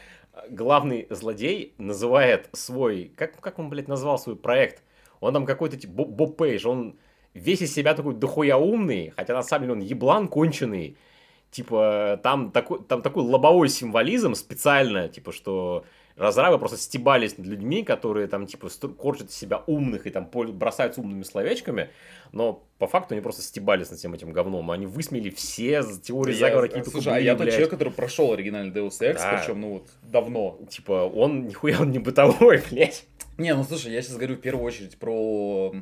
[0.48, 4.84] главный злодей называет свой, как, как он, блядь, назвал свой проект?
[5.18, 6.98] Он там какой-то типа Боб Пейдж, он
[7.34, 10.96] весь из себя такой дохуя умный, хотя на самом деле он еблан конченый.
[11.50, 15.84] Типа, там такой, там такой лобовой символизм специально, типа, что
[16.16, 18.68] разрабы просто стебались над людьми, которые там, типа,
[18.98, 21.90] корчат из себя умных и там бросаются умными словечками,
[22.32, 24.70] но по факту они просто стебались над всем этим говном.
[24.70, 29.00] Они высмели все теории заговора какие-то Слушай, а я тот человек, который прошел оригинальный Deus
[29.00, 29.36] Ex, да.
[29.36, 30.58] причем, ну вот, давно.
[30.70, 33.04] Типа, он нихуя он не бытовой, блядь.
[33.38, 35.74] Не, ну слушай, я сейчас говорю в первую очередь про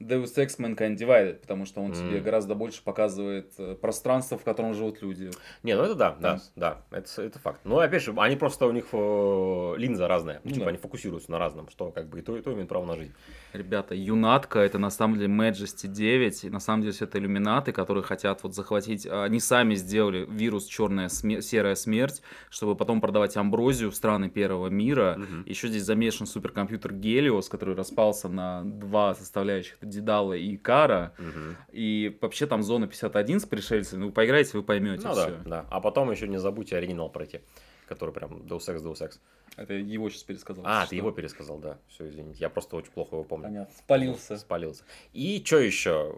[0.00, 1.96] Deus Ex Mankind Divided, потому что он mm.
[1.96, 5.30] тебе гораздо больше показывает э, пространство, в котором живут люди.
[5.62, 6.40] Не, ну это да, да, mm.
[6.56, 7.60] да, это, это факт.
[7.64, 10.68] Но опять же, они просто, у них э, линза разная, ну, типа да.
[10.70, 13.12] они фокусируются на разном, что как бы и то, и то имеет право на жизнь.
[13.52, 17.72] Ребята, Юнатка это на самом деле Majesty 9, и на самом деле все это иллюминаты,
[17.72, 23.00] которые хотят вот захватить, а, они сами сделали вирус черная смер- серая смерть, чтобы потом
[23.00, 25.16] продавать амброзию в страны первого мира.
[25.18, 25.48] Mm-hmm.
[25.48, 31.12] Еще здесь замешан суперкомпьютер Гелиос, который распался на два составляющих Дедала и Икара.
[31.18, 31.56] Угу.
[31.72, 34.04] И вообще там зона 51 с пришельцами.
[34.04, 35.26] Ну, поиграйте, вы поймете ну, все.
[35.26, 35.66] Да, да.
[35.70, 37.40] А потом еще не забудьте оригинал пройти,
[37.86, 39.18] который прям Deus Ex, Deus Ex.
[39.56, 40.64] Это его сейчас пересказал.
[40.66, 41.78] А, ты его пересказал, да.
[41.88, 42.38] Все, извините.
[42.40, 43.46] Я просто очень плохо его помню.
[43.46, 43.74] Понятно.
[43.76, 44.38] Спалился.
[44.38, 44.84] Спалился.
[45.12, 46.14] И что еще?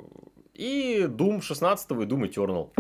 [0.55, 2.71] И Doom 16 и Doom Eternal.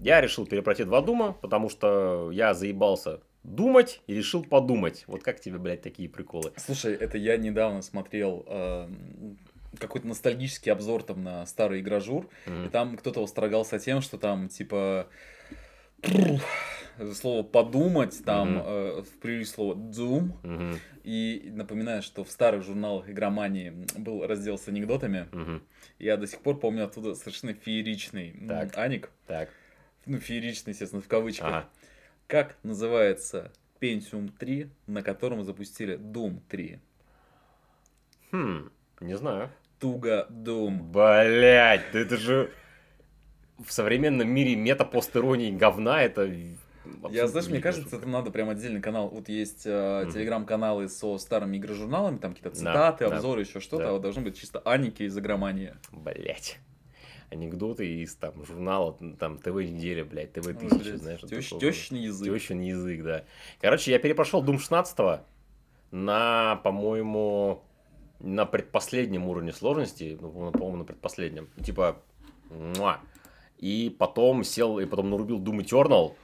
[0.00, 5.04] Я решил перепройти два Дума, потому что я заебался думать и решил подумать.
[5.06, 6.52] Вот как тебе, блядь, такие приколы?
[6.56, 8.88] Слушай, это я недавно смотрел э,
[9.78, 12.66] какой-то ностальгический обзор там на старый игражур, mm-hmm.
[12.66, 15.08] и там кто-то восторгался тем, что там типа
[17.14, 18.98] слово подумать, там mm-hmm.
[18.98, 20.78] э, вплелись слово doom, mm-hmm.
[21.04, 25.62] и напоминаю, что в старых журналах игромании был раздел с анекдотами, mm-hmm.
[25.98, 28.76] я до сих пор помню оттуда совершенно фееричный так.
[28.76, 29.50] аник, так.
[30.06, 31.68] ну фееричный, естественно, в кавычках, ага.
[32.26, 36.80] как называется Pentium 3, на котором запустили Doom 3?
[38.32, 39.50] Хм, не знаю.
[39.78, 40.90] Туга Дум.
[40.90, 42.50] Блять, да это же
[43.64, 46.30] в современном мире мета-постеронии говна, это
[47.10, 49.08] Я, знаешь, мне кажется, это надо прям отдельный канал.
[49.08, 50.12] Вот есть э, Мгм.
[50.12, 53.88] телеграм-каналы со старыми игрожурналами, там какие-то Да, цитаты, да, обзоры, еще что-то, да.
[53.90, 55.74] а вот должны быть чисто Аники из игромании.
[55.92, 56.58] Блять.
[57.30, 61.20] Анекдоты из там журнала, там ТВ неделя, блядь, ТВ тысяча, знаешь.
[61.20, 62.32] тещ- тещный язык.
[62.32, 63.24] Тещин язык, да.
[63.60, 65.20] Короче, я перепрошел Doom 16
[65.90, 67.62] на, по-моему,
[68.20, 71.48] на предпоследнем уровне сложности, ну, по-моему, на предпоследнем.
[71.64, 72.02] Типа,
[72.50, 72.98] муа.
[73.58, 76.14] И потом сел, и потом нарубил Doom Eternal.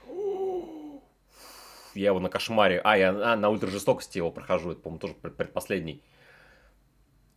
[1.93, 2.81] Я его на кошмаре.
[2.83, 4.71] А, я а, на ультра жестокости его прохожу.
[4.71, 6.01] Это, по-моему, тоже пред- предпоследний.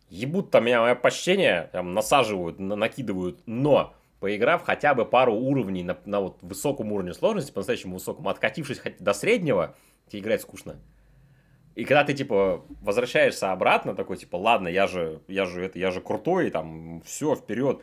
[0.09, 5.83] Ебут там меня мое почтение, там насаживают, на- накидывают, но поиграв хотя бы пару уровней
[5.83, 9.75] на, на вот высоком уровне сложности, по-настоящему высоком, откатившись хоть до среднего,
[10.07, 10.77] тебе играть скучно.
[11.75, 15.91] И когда ты, типа, возвращаешься обратно, такой, типа, ладно, я же, я же, это, я
[15.91, 17.81] же крутой, там, все, вперед.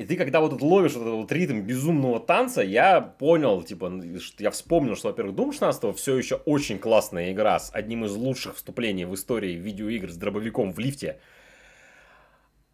[0.00, 3.92] И ты, когда вот ловишь вот этот вот ритм безумного танца, я понял, типа,
[4.38, 8.56] я вспомнил, что, во-первых, Doom 16 все еще очень классная игра с одним из лучших
[8.56, 11.20] вступлений в истории видеоигр с дробовиком в лифте.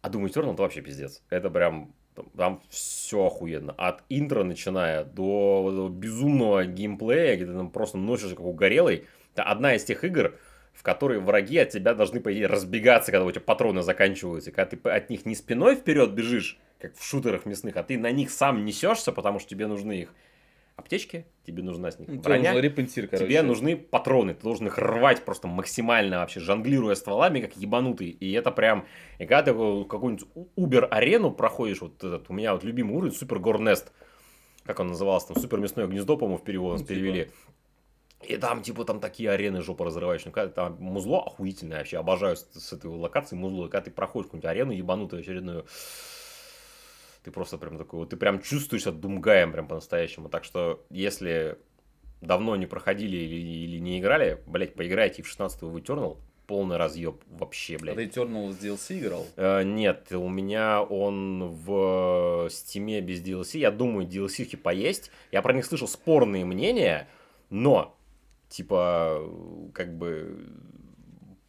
[0.01, 1.21] А Doom Eternal это вообще пиздец.
[1.29, 1.93] Это прям,
[2.37, 3.73] там, все охуенно.
[3.73, 9.05] От интро начиная до безумного геймплея, где ты там просто носишь как угорелый.
[9.37, 10.33] Это одна из тех игр,
[10.73, 14.49] в которой враги от тебя должны, по идее, разбегаться, когда у тебя патроны заканчиваются.
[14.49, 17.99] И когда ты от них не спиной вперед бежишь, как в шутерах мясных, а ты
[17.99, 20.13] на них сам несешься, потому что тебе нужны их
[20.75, 22.45] аптечки, тебе нужна с них Ну, броня.
[22.45, 23.27] Темный репентир, короче.
[23.27, 28.09] Тебе нужны патроны, ты должен их рвать просто максимально вообще, жонглируя стволами, как ебанутый.
[28.09, 28.87] И это прям,
[29.19, 33.91] и когда ты какую-нибудь Убер-арену проходишь, вот этот, у меня вот любимый уровень, Супер Горнест,
[34.63, 37.31] как он назывался, там, Супер Мясное Гнездо, по-моему, в перевод Ну, типа.
[38.23, 40.33] И там, типа, там такие арены жопа разрывающие.
[40.35, 43.65] Ну, там музло охуительное, вообще обожаю с, с этой локации музло.
[43.67, 45.65] И когда ты проходишь какую-нибудь арену ебанутую очередную,
[47.23, 50.29] ты просто прям такой, вот ты прям чувствуешь себя думгаем прям по-настоящему.
[50.29, 51.57] Так что, если
[52.21, 57.21] давно не проходили или, или не играли, блять, поиграйте в 16 в Eternal, полный разъеб
[57.27, 57.95] вообще, А блядь.
[57.97, 59.25] ты Eternal с DLC играл?
[59.35, 63.59] Э, Нет, у меня он в стиме без DLC.
[63.59, 65.11] Я думаю, DLC поесть.
[65.31, 67.09] Я про них слышал спорные мнения,
[67.49, 67.96] но,
[68.49, 69.21] типа,
[69.73, 70.49] как бы,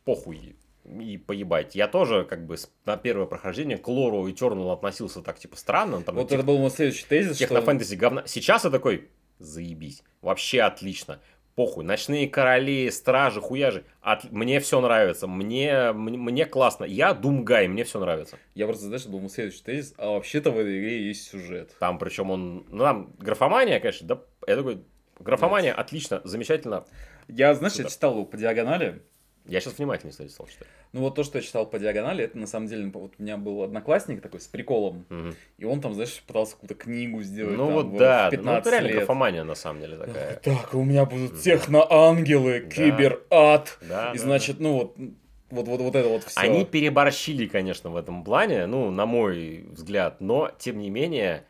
[0.05, 1.75] похуй и поебать.
[1.75, 2.57] Я тоже, как бы,
[2.87, 6.03] на первое прохождение к лору Eternal относился так, типа, странно.
[6.03, 7.45] Там, Вот тех- это был мой следующий тезис, что...
[7.45, 8.23] технофэнтези говна.
[8.27, 10.03] Сейчас я такой, заебись.
[10.23, 11.21] Вообще отлично.
[11.55, 11.85] Похуй.
[11.85, 13.85] Ночные короли, стражи, хуяжи.
[14.01, 14.31] От...
[14.31, 15.27] Мне все нравится.
[15.27, 16.85] Мне, мне, мне классно.
[16.85, 18.39] Я Думгай, мне все нравится.
[18.55, 21.75] Я просто, знаешь, мой следующий тезис, а вообще-то в этой игре есть сюжет.
[21.81, 22.65] Там, причем он...
[22.69, 24.23] Ну, там графомания, конечно, да.
[24.47, 24.85] Я такой,
[25.21, 26.85] графомания, отлично, замечательно.
[27.29, 27.91] Я, знаешь, я Супер.
[27.91, 29.03] читал его по диагонали.
[29.47, 30.69] Я сейчас внимательнее, кстати, стал читать.
[30.93, 33.39] Ну вот то, что я читал по диагонали, это на самом деле, вот у меня
[33.39, 35.35] был одноклассник такой с приколом, Мгм.
[35.57, 37.57] и он там, знаешь, пытался какую-то книгу сделать.
[37.57, 38.97] Ну там, вот да, в ну 15 это реально лет.
[38.99, 40.35] графомания на самом деле такая.
[40.37, 42.69] Так, у меня будут техноангелы, Да.
[42.69, 43.79] киберад.
[43.81, 44.97] Да, И да, значит, ну вот,
[45.51, 46.39] вот, вот, вот это вот все.
[46.41, 51.45] Они переборщили, конечно, в этом плане, ну, на мой взгляд, но, тем не менее,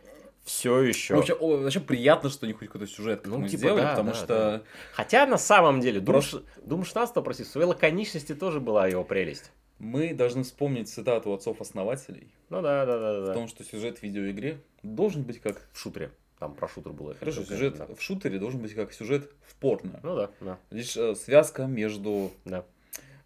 [0.49, 1.15] все еще...
[1.15, 4.15] Вообще, о, вообще приятно, что они хоть какой-то сюжет Ну, типа, сделали, да, потому да,
[4.17, 4.63] что да.
[4.95, 9.53] Хотя, на самом деле, Просто- Doom 16, прости, в своей лаконичности тоже была его прелесть.
[9.79, 13.35] мы должны вспомнить цитату отцов-основателей Ну да, да, да, в да.
[13.35, 15.69] том, что сюжет в видеоигре должен быть как...
[15.73, 16.11] В шутере.
[16.39, 17.15] Там про шутер было.
[17.15, 17.87] Хорошо, сюжет да.
[17.95, 20.01] в шутере должен быть как сюжет в порно.
[20.03, 22.65] Ну да, да, Лишь э, связка между да.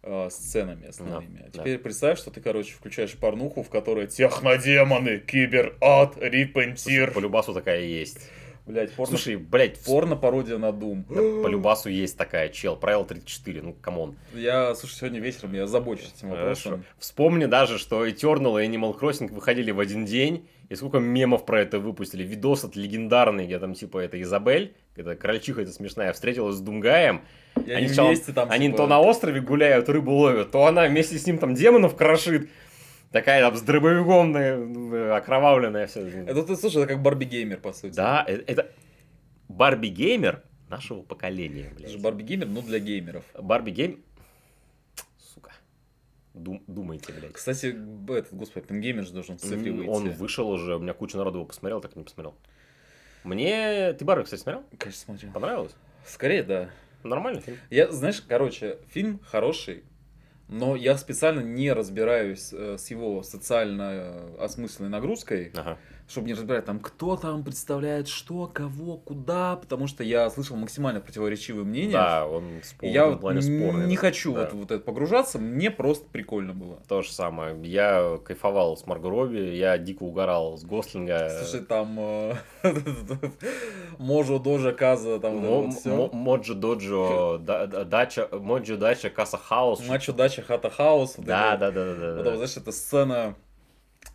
[0.03, 1.39] Э, сценами основными.
[1.39, 7.11] Да, а теперь представь, что ты, короче, включаешь порнуху, в которой технодемоны, киберад, репентир.
[7.11, 8.19] По любасу такая есть.
[8.65, 11.03] Блять, порно, Слушай, блядь, в- порно пародия на Doom.
[11.09, 14.15] да, по любасу есть такая, чел, правило 34, ну, come on.
[14.33, 16.69] Я, слушай, сегодня вечером я забочусь этим Хорошо.
[16.69, 16.85] вопросом.
[16.97, 21.61] Вспомни даже, что Eternal и Animal Crossing выходили в один день, и сколько мемов про
[21.61, 22.23] это выпустили.
[22.23, 27.21] Видос от легендарный, где там, типа, это Изабель, это крольчиха эта смешная, встретилась с Doomguy'ем,
[27.65, 30.87] И Они сначала- вместе там, Они типа, то на острове гуляют, рыбу ловят, то она
[30.87, 32.49] вместе с ним там демонов крошит.
[33.11, 36.01] Такая там с дробовиком э, окровавленная вся.
[36.01, 37.93] Это, ты, слушай, это как Барби Геймер, по сути.
[37.95, 38.71] Да, э- это
[39.47, 41.91] Барби Геймер нашего поколения, Это блядь.
[41.91, 43.23] же Барби Геймер, но для геймеров.
[43.39, 43.99] Барби Гейм...
[46.33, 47.33] Дум- думайте, блядь.
[47.33, 47.75] Кстати,
[48.11, 49.87] этот, господи, Пенгеймер же должен в цифре выйти.
[49.89, 52.35] Он вышел уже, у меня куча народу его посмотрел, так и не посмотрел.
[53.23, 53.93] Мне...
[53.93, 54.63] Ты Барби, кстати, смотрел?
[54.77, 55.31] Конечно, смотрел.
[55.31, 55.75] Понравилось?
[56.05, 56.69] Скорее, да.
[57.03, 57.57] Нормальный фильм?
[57.69, 59.83] Я, знаешь, короче, фильм хороший,
[60.47, 65.77] но я специально не разбираюсь э, с его социально э, осмысленной нагрузкой, Ага.
[66.13, 71.01] Чтобы не разбирать там, кто там представляет что, кого, куда, потому что я слышал максимально
[71.01, 71.93] противоречивые мнения.
[71.93, 74.41] Да, он и я вот не хочу да.
[74.41, 76.77] вот, вот это погружаться, мне просто прикольно было.
[76.87, 77.59] То же самое.
[77.63, 81.29] Я кайфовал с Марго Робби, я дико угорал с Гослинга.
[81.41, 82.35] Слушай, там э,
[83.97, 85.37] Можо Доджа Каза, там
[86.13, 89.85] Моджо Доджо Дача, Моджо Дача Каса Хаус.
[89.87, 91.15] Мачо Дача Хата Хаус.
[91.17, 92.23] Да, да, да, да.
[92.23, 93.35] Вот, знаешь, эта сцена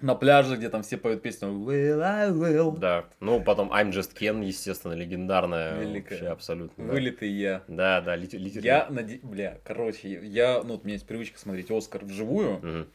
[0.00, 2.78] на пляже, где там все поют песню Will I will.
[2.78, 3.06] Да.
[3.20, 5.80] Ну, потом I'm Just Ken, естественно, легендарная.
[5.80, 6.16] Великая.
[6.16, 6.84] Вообще, абсолютно.
[6.84, 6.92] Да.
[6.92, 7.62] Вылитый я.
[7.68, 8.64] Да, да, литература.
[8.64, 9.20] Я, наде...
[9.22, 12.56] бля, короче, я, ну, вот у меня есть привычка смотреть Оскар вживую.
[12.56, 12.88] Угу.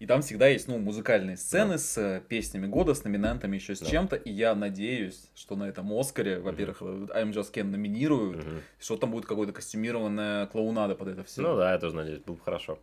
[0.00, 1.78] И там всегда есть, ну, музыкальные сцены да.
[1.78, 3.86] с э, песнями года, с номинантами, еще с да.
[3.86, 4.16] чем-то.
[4.16, 8.96] И я надеюсь, что на этом Оскаре, во-первых, mm I'm Just Ken номинируют, mm что
[8.96, 11.42] там будет какое-то костюмированная клоунада под это все.
[11.42, 12.78] Ну да, я тоже надеюсь, было бы хорошо.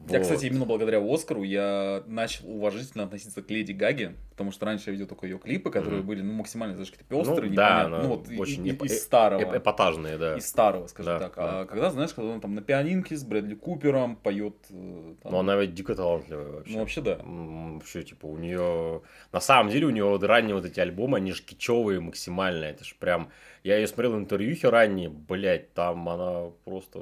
[0.00, 0.12] Вот.
[0.12, 4.84] Я, кстати, именно благодаря Оскару я начал уважительно относиться к Леди Гаге, потому что раньше
[4.86, 6.06] я видел только ее клипы, которые mm-hmm.
[6.06, 9.42] были ну, максимально, знаешь, какие-то пестрые, ну, да, ну вот очень и, и, из старого.
[9.42, 10.38] Эп эпатажные, да.
[10.38, 11.36] Из старого, скажем да, так.
[11.36, 11.60] Да.
[11.60, 14.56] А когда, знаешь, когда он там на пианинке с Брэдли Купером поет.
[14.70, 15.32] Э, там...
[15.32, 16.72] Ну, она ведь дико талантливая вообще.
[16.72, 17.18] Ну, вообще, да.
[17.22, 19.02] Вообще, типа, у нее...
[19.32, 22.64] На самом деле, у нее вот ранние вот эти альбомы, они же кичевые максимально.
[22.64, 23.28] Это же прям...
[23.64, 27.00] Я ее смотрел интервьюхи ранние, блядь, там она просто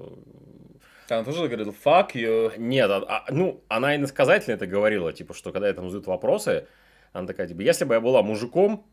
[1.10, 2.52] она тоже говорила fuck you.
[2.58, 6.66] Нет, а, а, ну, она иносказательно это говорила, типа, что когда я там задают вопросы,
[7.12, 8.86] она такая, типа, если бы я была мужиком,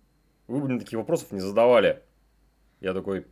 [0.48, 2.02] вы бы мне таких вопросов не задавали.
[2.80, 3.26] Я такой,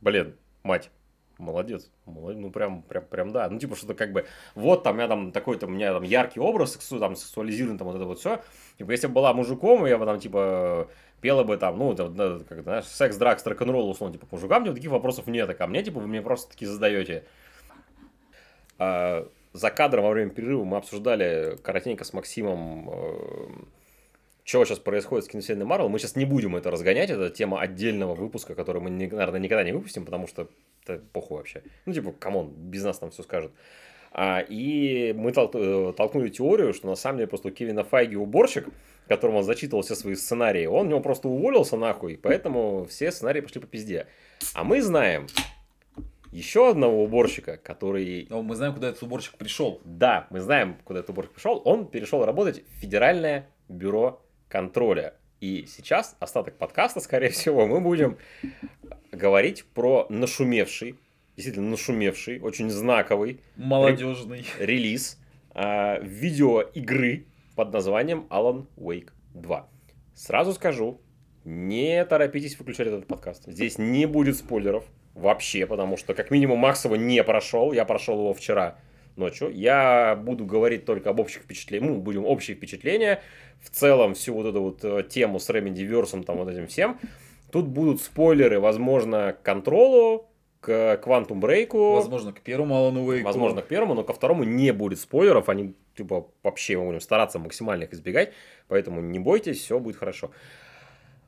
[0.00, 0.90] блин, мать,
[1.38, 5.08] молодец, молодец, ну прям, прям, прям, да, ну типа что-то как бы, вот там я
[5.08, 8.42] там такой-то, у меня там яркий образ, сексу, там сексуализированный, там вот это вот все,
[8.78, 10.90] типа если бы была мужиком, я бы там типа
[11.20, 14.90] пела бы там, ну, там, как, знаешь, sex, drugs, rock-n-roll, условно, типа, мужикам, типа, таких
[14.90, 17.24] вопросов нет, а ко мне, типа, вы мне просто такие задаете.
[18.80, 23.48] А, за кадром во время перерыва мы обсуждали коротенько с Максимом, э,
[24.42, 25.90] что сейчас происходит с киновселенной Марвел.
[25.90, 29.72] Мы сейчас не будем это разгонять, это тема отдельного выпуска, который мы, наверное, никогда не
[29.72, 30.48] выпустим, потому что
[30.86, 31.62] это похуй вообще.
[31.84, 33.52] Ну, типа, come on, без нас там все скажут.
[34.12, 38.66] А, и мы э, толкнули теорию, что на самом деле просто у Кевина Файги уборщик,
[39.08, 43.40] которому он зачитывал все свои сценарии, он у него просто уволился нахуй, поэтому все сценарии
[43.40, 44.06] пошли по пизде.
[44.54, 45.26] А мы знаем,
[46.32, 48.26] еще одного уборщика, который...
[48.30, 49.80] Но мы знаем, куда этот уборщик пришел.
[49.84, 51.60] Да, мы знаем, куда этот уборщик пришел.
[51.64, 55.14] Он перешел работать в Федеральное бюро контроля.
[55.40, 58.18] И сейчас остаток подкаста, скорее всего, мы будем
[59.10, 60.96] говорить про нашумевший,
[61.36, 65.18] действительно нашумевший, очень знаковый молодежный релиз
[65.54, 67.26] э, видеоигры
[67.56, 69.68] под названием Alan Wake 2.
[70.14, 71.00] Сразу скажу,
[71.44, 73.44] не торопитесь выключать этот подкаст.
[73.46, 78.34] Здесь не будет спойлеров вообще, потому что как минимум Максова не прошел, я прошел его
[78.34, 78.78] вчера
[79.16, 79.50] ночью.
[79.52, 83.22] Я буду говорить только об общих впечатлениях, ну, будем общие впечатления,
[83.60, 86.98] в целом всю вот эту вот э, тему с Remedy там вот этим всем.
[87.52, 90.30] Тут будут спойлеры, возможно, к контролу,
[90.60, 91.94] к Quantum Break.
[91.94, 93.22] Возможно, к первому Alan Wake.
[93.22, 95.48] Возможно, к первому, но ко второму не будет спойлеров.
[95.48, 98.32] Они, типа, вообще мы будем стараться максимально их избегать.
[98.68, 100.30] Поэтому не бойтесь, все будет хорошо.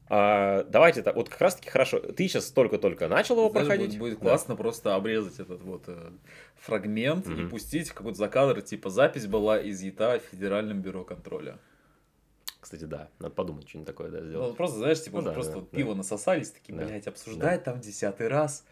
[0.09, 1.99] А, давайте так, вот как раз таки хорошо.
[1.99, 3.99] Ты сейчас только-только начал его Знаешь, проходить.
[3.99, 4.63] Будет, будет классно да.
[4.63, 6.11] просто обрезать этот вот э,
[6.57, 7.41] фрагмент угу.
[7.41, 11.59] и пустить какой-то закадр, типа запись была изъята в Федеральном бюро контроля.
[12.61, 14.51] Кстати, да, надо подумать, что-нибудь такое да, сделать.
[14.51, 15.77] Ну, просто, знаешь, типа, ну, да, просто да, вот да.
[15.77, 16.85] пиво насосались, такие, да.
[16.85, 17.73] блядь, обсуждать да.
[17.73, 18.65] там десятый раз.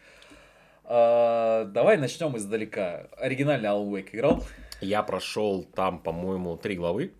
[0.85, 3.07] А, давай начнем издалека.
[3.17, 4.43] Оригинальный Alan Wake играл?
[4.79, 7.11] Я прошел там, по-моему, три главы.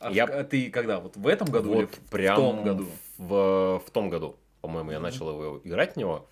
[0.00, 0.24] А я...
[0.24, 1.00] А ты когда?
[1.00, 2.86] Вот в этом году вот или прям в том году?
[3.18, 6.26] В, в том году, по-моему, я начал его играть в него.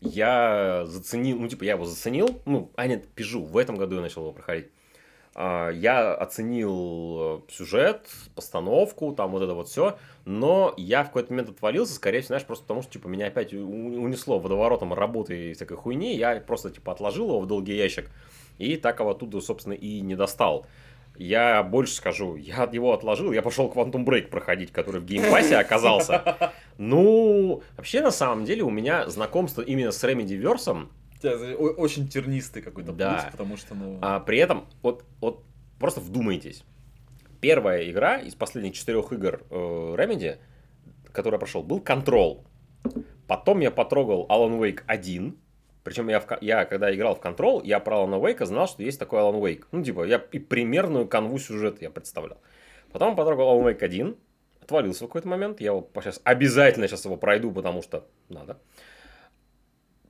[0.00, 2.40] Я заценил, ну, типа, я его заценил.
[2.46, 4.68] Ну, а нет, пижу, в этом году я начал его проходить.
[5.34, 11.32] А, я оценил э, сюжет, постановку, там вот это вот все, но я в какой-то
[11.32, 15.54] момент отвалился, скорее всего, знаешь, просто потому что, типа, меня опять унесло водоворотом работы и
[15.54, 18.10] всякой хуйни, я просто, типа, отложил его в долгий ящик,
[18.58, 20.66] и так его оттуда, собственно, и не достал.
[21.20, 25.56] Я больше скажу, я от него отложил, я пошел Quantum Break проходить, который в геймпассе
[25.58, 26.50] оказался.
[26.78, 30.88] Ну, вообще, на самом деле, у меня знакомство именно с Remedy Verse.
[31.76, 33.16] Очень тернистый какой-то да.
[33.16, 33.98] путь, потому что, ну...
[34.00, 35.44] А при этом, вот, вот
[35.78, 36.64] просто вдумайтесь.
[37.42, 40.38] Первая игра из последних четырех игр э, Remedy,
[41.12, 42.46] которую я прошел, был Control.
[43.26, 45.36] Потом я потрогал Alan Wake 1,
[45.82, 48.98] причем я, в, я, когда играл в Control, я про Alan Wake знал, что есть
[48.98, 49.64] такой Alan Wake.
[49.72, 52.38] Ну, типа, я и примерную канву сюжета я представлял.
[52.92, 54.16] Потом потрогал Alan Wake 1,
[54.62, 55.60] отвалился в какой-то момент.
[55.60, 58.58] Я его сейчас обязательно сейчас его пройду, потому что надо.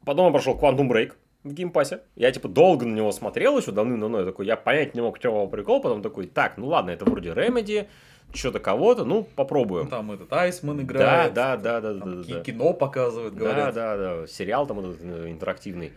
[0.05, 1.13] Потом я прошел Quantum Break
[1.45, 2.01] в Game Pass 'е.
[2.17, 4.21] Я, типа, долго на него смотрел еще давным-давно.
[4.21, 5.81] Я такой, я понять не мог, в чем его прикол.
[5.81, 7.87] Потом такой, так, ну ладно, это вроде Remedy.
[8.33, 9.85] Что-то кого-то, ну, попробуем.
[9.85, 11.35] Ну, там этот Айсман играет.
[11.35, 12.41] Да, да, да, да, там да, да.
[12.41, 13.75] Кино показывают, говорят.
[13.75, 15.93] Да, да, да, сериал там этот э, интерактивный.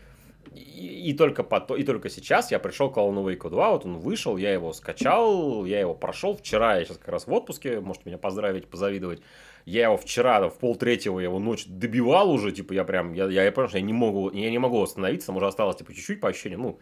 [0.54, 3.98] И, и только потом, и только сейчас я пришел к Alan Wake 2, вот он
[3.98, 8.10] вышел, я его скачал, я его прошел вчера, я сейчас как раз в отпуске, можете
[8.10, 9.22] меня поздравить, позавидовать.
[9.66, 13.26] Я его вчера, там, в полтретьего, я его ночь добивал уже, типа, я прям, я,
[13.26, 15.94] я, я понял, что я не могу, я не могу остановиться, там уже осталось, типа,
[15.94, 16.80] чуть-чуть по ощущениям, ну,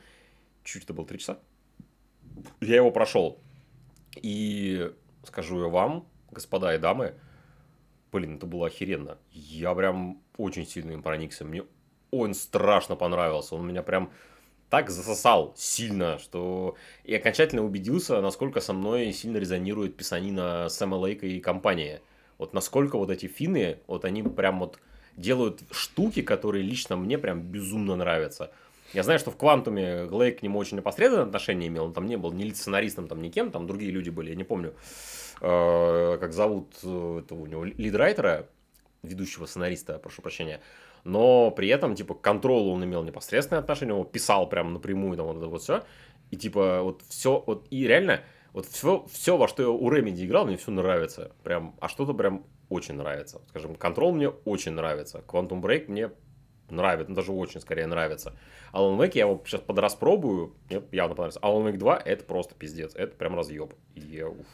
[0.63, 1.39] чуть это было три часа.
[2.59, 3.39] Я его прошел.
[4.21, 4.91] И
[5.23, 7.15] скажу я вам, господа и дамы,
[8.11, 9.17] блин, это было охеренно.
[9.31, 11.45] Я прям очень сильно им проникся.
[11.45, 11.63] Мне
[12.11, 13.55] он страшно понравился.
[13.55, 14.11] Он меня прям
[14.69, 21.25] так засосал сильно, что и окончательно убедился, насколько со мной сильно резонирует писанина Сэма Лейка
[21.25, 22.01] и компания.
[22.37, 24.79] Вот насколько вот эти финны, вот они прям вот
[25.17, 28.51] делают штуки, которые лично мне прям безумно нравятся.
[28.93, 32.17] Я знаю, что в Квантуме Лейк к нему очень непосредственное отношение имел, он там не
[32.17, 34.73] был ни сценаристом, там никем, там другие люди были, я не помню,
[35.41, 38.47] э, как зовут э, этого у него лидрайтера,
[39.01, 40.61] ведущего сценариста, прошу прощения.
[41.03, 45.27] Но при этом, типа, к контролу он имел непосредственное отношение, он писал прям напрямую, там,
[45.27, 45.83] вот это вот все,
[46.29, 48.21] и, типа, вот все, вот, и реально,
[48.53, 52.13] вот все, все, во что я у Ремеди играл, мне все нравится, прям, а что-то
[52.13, 56.11] прям очень нравится, скажем, контрол мне очень нравится, Quantum Break мне
[56.71, 58.33] нравится, ну, даже очень скорее нравится.
[58.73, 61.39] Alan Wake я его сейчас подраспробую, мне явно понравится.
[61.41, 63.73] Alan Wake 2 это просто пиздец, это прям разъеб.
[63.95, 64.45] Я, уф.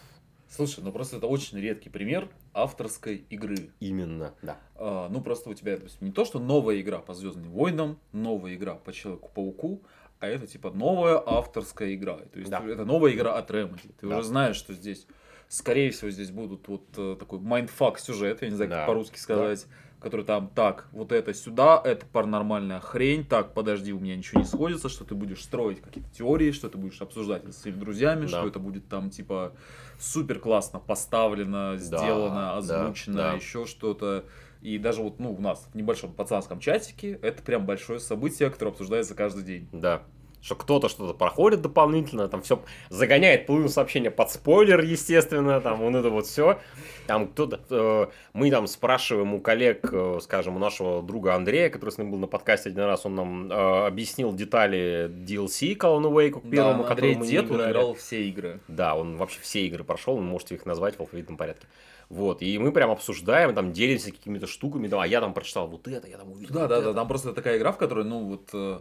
[0.50, 3.70] Слушай, ну просто это очень редкий пример авторской игры.
[3.80, 4.58] Именно, да.
[4.76, 8.56] А, ну просто у тебя, допустим, не то, что новая игра по Звездным войнам, новая
[8.56, 9.84] игра по Человеку-пауку,
[10.20, 12.18] а это типа новая авторская игра.
[12.18, 12.64] То есть да.
[12.66, 13.92] это новая игра от Remedy.
[14.00, 14.20] Ты да.
[14.20, 15.06] уже знаешь, что здесь,
[15.50, 18.78] скорее всего, здесь будут вот э, такой mindfuck сюжет, я не знаю, да.
[18.78, 19.66] как по-русски сказать.
[19.68, 24.42] Да который там, так, вот это сюда, это паранормальная хрень, так, подожди, у меня ничего
[24.42, 28.22] не сходится, что ты будешь строить какие-то теории, что ты будешь обсуждать с своими друзьями,
[28.22, 28.28] да.
[28.28, 29.54] что это будет там, типа,
[30.00, 33.36] супер классно поставлено, сделано, да, озвучено, да, да.
[33.36, 34.26] еще что-то.
[34.62, 38.72] И даже вот, ну, у нас в небольшом пацанском чатике это прям большое событие, которое
[38.72, 39.70] обсуждается каждый день.
[39.72, 40.04] Да
[40.42, 45.96] что кто-то что-то проходит дополнительно, там все загоняет половину сообщения под спойлер, естественно, там вот
[45.96, 46.60] это вот все.
[47.08, 51.90] Там кто-то, э, мы там спрашиваем у коллег, э, скажем, у нашего друга Андрея, который
[51.90, 56.12] с ним был на подкасте один раз, он нам э, объяснил детали DLC Call of
[56.12, 58.60] Wake к первому, да, Андрей Дед, он играл все игры.
[58.68, 61.68] Да, он вообще все игры прошел, вы можете их назвать в алфавитном порядке.
[62.10, 65.88] Вот, и мы прям обсуждаем, там делимся какими-то штуками, да, а я там прочитал вот
[65.90, 66.54] это, я там увидел.
[66.54, 66.86] Да, вот да, это.
[66.86, 68.80] да, там просто такая игра, в которой, ну, вот э,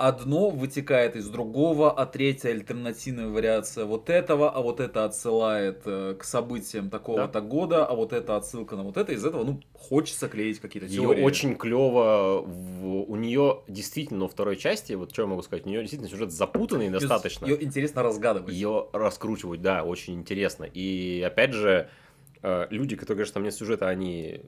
[0.00, 6.16] одно вытекает из другого, а третья альтернативная вариация вот этого, а вот это отсылает э,
[6.18, 7.40] к событиям такого-то да.
[7.42, 9.12] года, а вот это отсылка на вот это.
[9.12, 11.18] Из этого, ну, хочется клеить какие-то теории.
[11.18, 13.10] Ее очень клево, в...
[13.10, 16.32] у нее действительно во второй части, вот что я могу сказать, у нее действительно сюжет
[16.32, 17.44] запутанный Плюс достаточно.
[17.44, 18.54] Ее интересно разгадывать.
[18.54, 20.64] Ее раскручивать, да, очень интересно.
[20.64, 21.90] И опять же,
[22.42, 24.40] э, люди, которые говорят, что там нет сюжета, они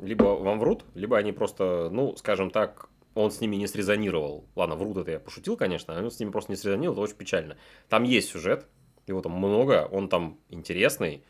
[0.00, 4.46] либо вам врут, либо они просто, ну, скажем так, он с ними не срезонировал.
[4.54, 7.16] Ладно, врут это я пошутил, конечно, но он с ними просто не срезонировал, это очень
[7.16, 7.56] печально.
[7.88, 8.66] Там есть сюжет,
[9.06, 11.24] его там много, он там интересный,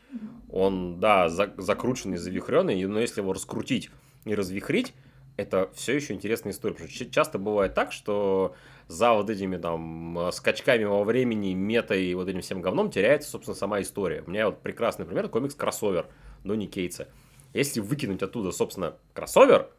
[0.51, 3.89] он, да, за, закрученный, завихренный, но если его раскрутить
[4.25, 4.93] и развихрить,
[5.37, 6.75] это все еще интересная история.
[6.75, 8.55] Потому что часто бывает так, что
[8.87, 13.55] за вот этими там скачками во времени, метой и вот этим всем говном теряется, собственно,
[13.55, 14.23] сама история.
[14.27, 16.07] У меня вот прекрасный пример, комикс «Кроссовер»
[16.43, 17.07] Донни Кейтса.
[17.53, 19.69] Если выкинуть оттуда, собственно, кроссовер,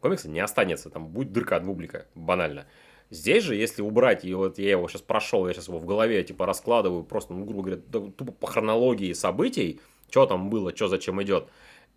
[0.00, 2.66] комикса не останется, там будет дырка от бублика, банально.
[3.10, 6.22] Здесь же, если убрать, и вот я его сейчас прошел, я сейчас его в голове
[6.22, 9.80] типа раскладываю, просто, ну, грубо говоря, тупо по хронологии событий,
[10.10, 11.48] что там было, что зачем идет,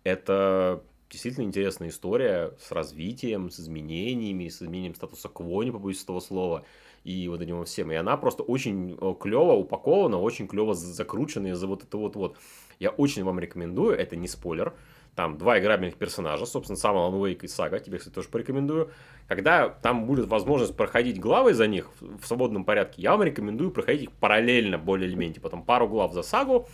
[0.02, 6.18] это действительно интересная история с развитием, с изменениями, с изменением статуса кво, не побоюсь этого
[6.18, 6.64] слова,
[7.04, 7.92] и вот этим всем.
[7.92, 12.36] И она просто очень э, клево упакована, очень клево закручена за вот это вот-вот.
[12.80, 14.74] Я очень вам рекомендую, это не спойлер,
[15.14, 18.90] там два играбельных персонажа, собственно, сам Alan Wake и Сага, тебе, кстати, тоже порекомендую.
[19.28, 24.04] Когда там будет возможность проходить главы за них в свободном порядке, я вам рекомендую проходить
[24.04, 25.40] их параллельно более или менее.
[25.40, 26.68] Потом пару глав за Сагу,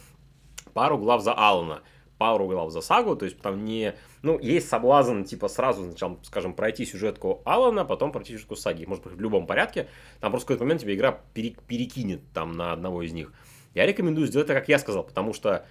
[0.72, 1.82] пару глав за Алана
[2.20, 3.95] пару глав за сагу, то есть там не...
[4.20, 8.84] Ну, есть соблазн, типа, сразу сначала, скажем, пройти сюжетку Алана, потом пройти сюжетку Саги.
[8.84, 9.88] Может быть, в любом порядке.
[10.20, 13.32] Там просто в какой-то момент тебе игра перекинет там на одного из них.
[13.72, 15.64] Я рекомендую сделать это, как я сказал, потому что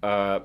[0.00, 0.40] э,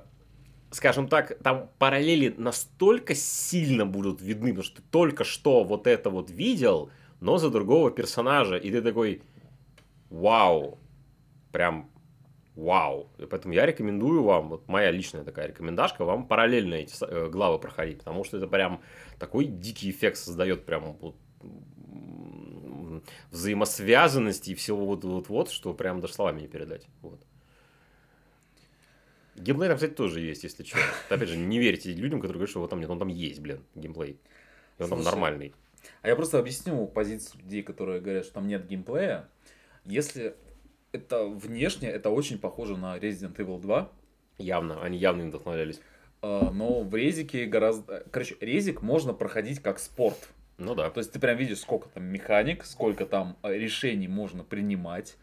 [0.71, 6.09] скажем так, там параллели настолько сильно будут видны, потому что ты только что вот это
[6.09, 9.21] вот видел, но за другого персонажа, и ты такой,
[10.09, 10.79] вау,
[11.51, 11.89] прям
[12.55, 13.09] вау.
[13.17, 17.59] И поэтому я рекомендую вам, вот моя личная такая рекомендашка, вам параллельно эти э, главы
[17.59, 18.81] проходить, потому что это прям
[19.17, 21.15] такой дикий эффект создает прям вот
[23.31, 26.85] взаимосвязанности и всего вот, вот, вот, что прям даже словами не передать.
[27.01, 27.21] Вот.
[29.39, 30.77] Геймплей там, кстати, тоже есть, если что.
[31.09, 33.63] Опять же, не верьте людям, которые говорят, что вот там нет, он там есть, блин,
[33.75, 34.19] геймплей.
[34.77, 35.53] И он там нормальный.
[36.01, 39.29] А я просто объясню позицию людей, которые говорят, что там нет геймплея.
[39.85, 40.35] Если
[40.91, 43.91] это внешне, это очень похоже на Resident Evil 2.
[44.39, 45.79] Явно, они явно не вдохновлялись.
[46.21, 48.03] а, Но в резике гораздо...
[48.11, 50.29] Короче, резик можно проходить как спорт.
[50.57, 50.89] Ну да.
[50.89, 55.15] То есть ты прям видишь, сколько там механик, сколько там э, решений можно принимать.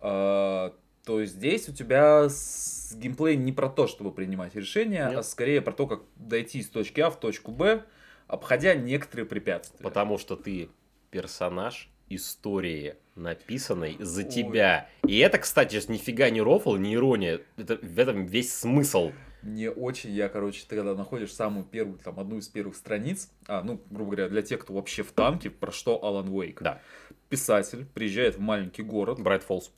[0.00, 5.18] А, То здесь у тебя с- геймплей не про то, чтобы принимать решения, Нет.
[5.18, 7.84] а скорее про то, как дойти из точки А в точку Б,
[8.26, 9.82] обходя некоторые препятствия.
[9.82, 10.70] Потому что ты
[11.10, 14.28] персонаж истории, написанной за Ой.
[14.30, 14.88] тебя.
[15.06, 17.40] И это, кстати, нифига не рофл, не ирония.
[17.56, 19.12] Это, в этом весь смысл.
[19.42, 23.62] Мне очень, я, короче, ты когда находишь самую первую, там, одну из первых страниц, а,
[23.62, 26.62] ну, грубо говоря, для тех, кто вообще в танке, про что Алан Уэйк.
[26.62, 26.80] Да.
[27.28, 29.70] Писатель приезжает в маленький город, Брайт Фолз.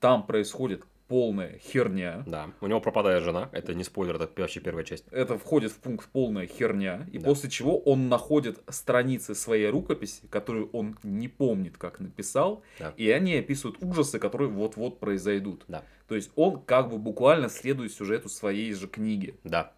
[0.00, 2.22] Там происходит полная херня.
[2.26, 2.50] Да.
[2.60, 3.48] У него пропадает жена.
[3.52, 5.04] Это не спойлер, это вообще первая часть.
[5.10, 7.24] Это входит в пункт полная херня, и Да.
[7.26, 12.94] после чего он находит страницы своей рукописи, которую он не помнит, как написал, Да.
[12.96, 15.64] и они описывают ужасы, которые вот-вот произойдут.
[15.66, 15.82] Да.
[16.06, 19.34] То есть он как бы буквально следует сюжету своей же книги.
[19.42, 19.72] Да.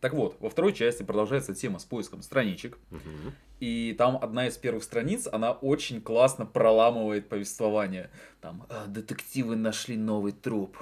[0.00, 3.32] Так вот, во второй части продолжается тема с поиском страничек, Мгм.
[3.60, 8.10] И там одна из первых страниц, она очень классно проламывает повествование.
[8.40, 10.76] Там «А, детективы нашли новый труп.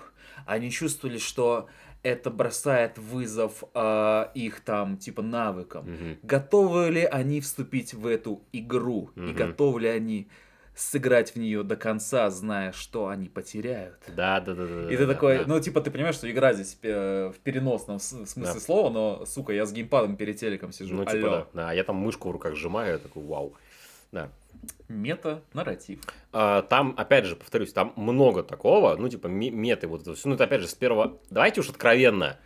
[0.46, 1.68] Они чувствовали, что
[2.02, 5.90] это бросает вызов а, их там типа навыкам.
[5.90, 6.18] Мгм.
[6.22, 9.10] Готовы ли они вступить в эту игру?
[9.16, 9.34] И Мгм.
[9.36, 10.28] готовы ли они
[10.74, 13.98] сыграть в нее до конца, зная, что они потеряют?
[14.08, 14.92] Да, да, да, да.
[14.92, 15.44] И ты да, такой, да.
[15.46, 18.60] ну, типа, ты понимаешь, что игра здесь э, в переносном смысле Да.
[18.60, 20.94] слова, но, сука, я с геймпадом перед телеком сижу.
[20.94, 21.30] Ну, типа, Алло.
[21.30, 21.46] да.
[21.52, 23.54] Да, а я там мышку в руках сжимаю, я такой, вау.
[24.10, 24.30] Да.
[24.88, 26.00] Мета-нарратив.
[26.32, 30.28] А, Там, опять же, повторюсь, там много такого, ну, типа, ме- меты, вот это все.
[30.28, 31.18] Ну, это, опять же, с первого...
[31.30, 32.38] Давайте уж откровенно.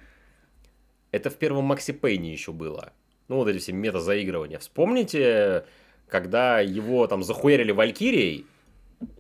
[1.11, 2.93] Это в первом Макси Пейне еще было.
[3.29, 4.59] Ну, вот эти все мета-заигрывания.
[4.59, 5.65] Вспомните,
[6.09, 8.47] когда его там захуярили Валькирией,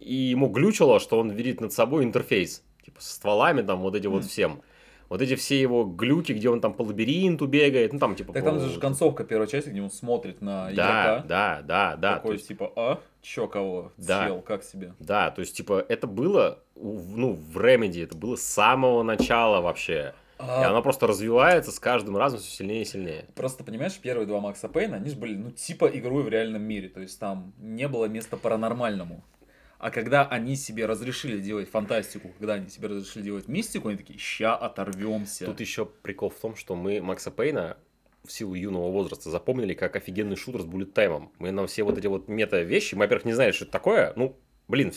[0.00, 2.64] и ему глючило, что он видит над собой интерфейс.
[2.84, 4.28] Типа, со стволами там, вот эти вот Мгм.
[4.28, 4.62] всем.
[5.08, 8.32] Вот эти все его глюки, где он там по лабиринту бегает, ну, там, типа...
[8.34, 11.24] Так там по- же концовка первой части, где он смотрит на Да, игрока.
[11.26, 12.14] да, да, да.
[12.16, 13.00] Такой, есть- типа, а?
[13.22, 13.92] Чё кого?
[13.96, 14.24] Да.
[14.26, 14.92] Съел, как себе?
[14.98, 20.12] Да, то есть, типа, это было, ну, в Remedy, это было с самого начала вообще.
[20.38, 23.26] И А, оно просто развивается с каждым разом все сильнее и сильнее.
[23.34, 26.88] Просто, понимаешь, первые два Макса Пейна, они же были, ну, типа игрой в реальном мире.
[26.88, 29.24] То есть там не было места паранормальному.
[29.78, 34.18] А когда они себе разрешили делать фантастику, когда они себе разрешили делать мистику, они такие,
[34.18, 35.46] ща оторвемся.
[35.46, 37.76] Тут еще прикол в том, что мы Макса Пейна
[38.24, 41.32] в силу юного возраста запомнили как офигенный шутер с буллет-таймом.
[41.38, 44.12] Мы нам все вот эти вот мета-вещи, мы, во-первых, не знали, что это такое.
[44.16, 44.36] Ну,
[44.66, 44.92] блин,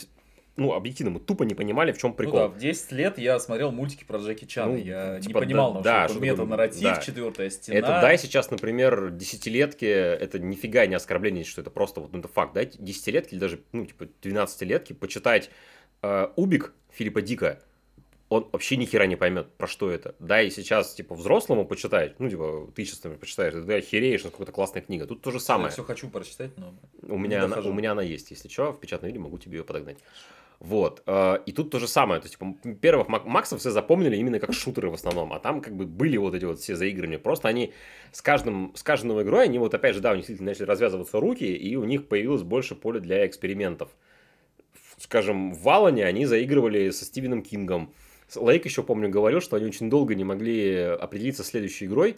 [0.56, 2.38] ну, объективно, мы тупо не понимали, в чем Ну прикол.
[2.38, 4.72] да, в 10 лет я смотрел мультики про Джеки Чана.
[4.72, 6.96] Ну, я не типа, понимал, да, на да, что что мета-нарратив, да.
[6.96, 7.78] четвертая стена.
[7.78, 12.28] Это дай сейчас, например, десятилетки, это нифига не оскорбление, что это просто вот ну, это
[12.28, 12.52] факт.
[12.52, 15.50] Дайте десятилетки или даже, ну, типа, двенадцатилетки почитать
[16.02, 17.58] э, Убик Филиппа Дика,
[18.32, 20.14] он вообще ни хера не поймет, про что это.
[20.18, 24.44] Да, и сейчас, типа, взрослому почитать, ну, типа, ты сейчас, например, почитаешь, ты охереешь, насколько
[24.44, 25.06] это классная книга.
[25.06, 25.70] Тут то же Я самое.
[25.70, 26.74] все хочу прочитать, но...
[27.02, 29.58] У не меня, она, у меня она есть, если что, в печатном виде могу тебе
[29.58, 29.98] ее подогнать.
[30.62, 31.02] Вот.
[31.06, 32.20] э, И тут то же самое.
[32.20, 35.32] То есть, типа, первых Мак- Максов все запомнили именно как шутеры в основном.
[35.32, 37.18] А там как бы были вот эти вот все заигрывания.
[37.18, 37.72] Просто они
[38.12, 40.66] с, каждым, с каждой новой игрой, они вот опять же, да, у них действительно начали
[40.66, 43.90] развязываться руки, и у них появилось больше поля для экспериментов.
[44.98, 47.92] Скажем, в Валане они заигрывали со Стивеном Кингом.
[48.36, 52.14] Лейк еще, помню, говорил, что они очень долго не могли определиться следующей игрой.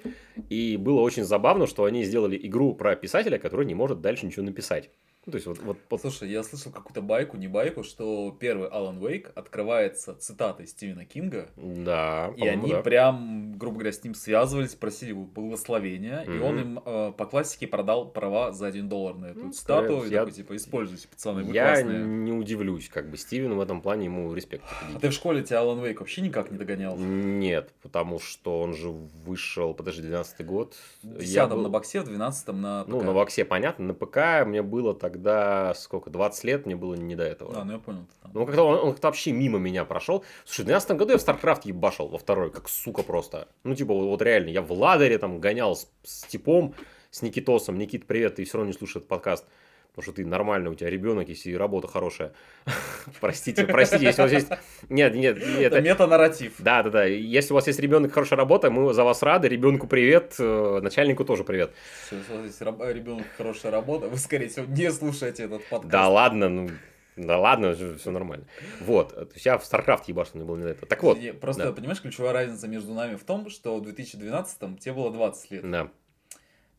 [0.50, 4.44] И было очень забавно, что они сделали игру про писателя, который не может дальше ничего
[4.44, 4.90] написать.
[5.26, 8.68] Ну, то есть, вот, вот, вот- Слушай, я слышал какую-то байку, не байку, что первый
[8.68, 12.82] Алан Вейк открывается цитатой Стивена Кинга, да, и они да.
[12.82, 16.42] прям, грубо говоря, с ним связывались, просили его благословения, и Мгм.
[16.44, 20.10] он им э, по классике продал права за один доллар на эту Ну, цитату, и
[20.10, 22.04] я- такой, типа, используйте, пацаны, вы Я классные.
[22.04, 24.64] не удивлюсь, как бы Стивен в этом плане ему респект.
[24.94, 26.96] А ты в школе тебя Алан Вейк вообще никак не догонял?
[26.98, 30.74] Нет, потому что он же вышел, подожди, 12 год.
[31.02, 33.04] В Я 10 был- на боксе, в 12 на Ну, ПК.
[33.06, 37.22] на Воксе понятно, на ПК мне было тогда сколько, 20 лет, мне было не до
[37.22, 37.60] этого.
[37.60, 38.06] А, ну я понял.
[38.32, 40.24] Ну, как-то он, он как-то вообще мимо меня прошел.
[40.44, 43.46] Слушай, в 12 году я в StarCraft ебашил во второй, как сука просто.
[43.62, 46.74] Ну, типа, вот, вот реально, я в ладере там гонял с, с типом,
[47.10, 47.78] с Никитосом.
[47.78, 49.46] Никит, привет, ты все равно не слушаешь этот подкаст.
[49.94, 52.32] Потому что ты нормальный, у тебя ребенок есть и работа хорошая.
[53.20, 54.48] Простите, простите, если у вас есть...
[54.88, 55.72] Нет, нет, нет.
[55.72, 56.54] Это мета-нарратив.
[56.58, 57.04] Да, да, да.
[57.04, 59.46] Если у вас есть ребенок, хорошая работа, мы за вас рады.
[59.46, 61.72] Ребенку привет, э, начальнику тоже привет.
[62.10, 65.92] Если у вас есть ребенок, хорошая работа, вы, скорее всего, не слушаете этот подкаст.
[65.92, 66.70] Да ладно, ну
[67.14, 68.46] Да ладно, все нормально.
[68.80, 70.86] Вот, то есть я в StarCraft ебашил, не был не это.
[70.86, 71.18] Так вот.
[71.40, 71.72] Просто, да.
[71.72, 75.70] понимаешь, ключевая разница между нами в том, что в 2012-м тебе было 20 лет.
[75.70, 75.88] Да.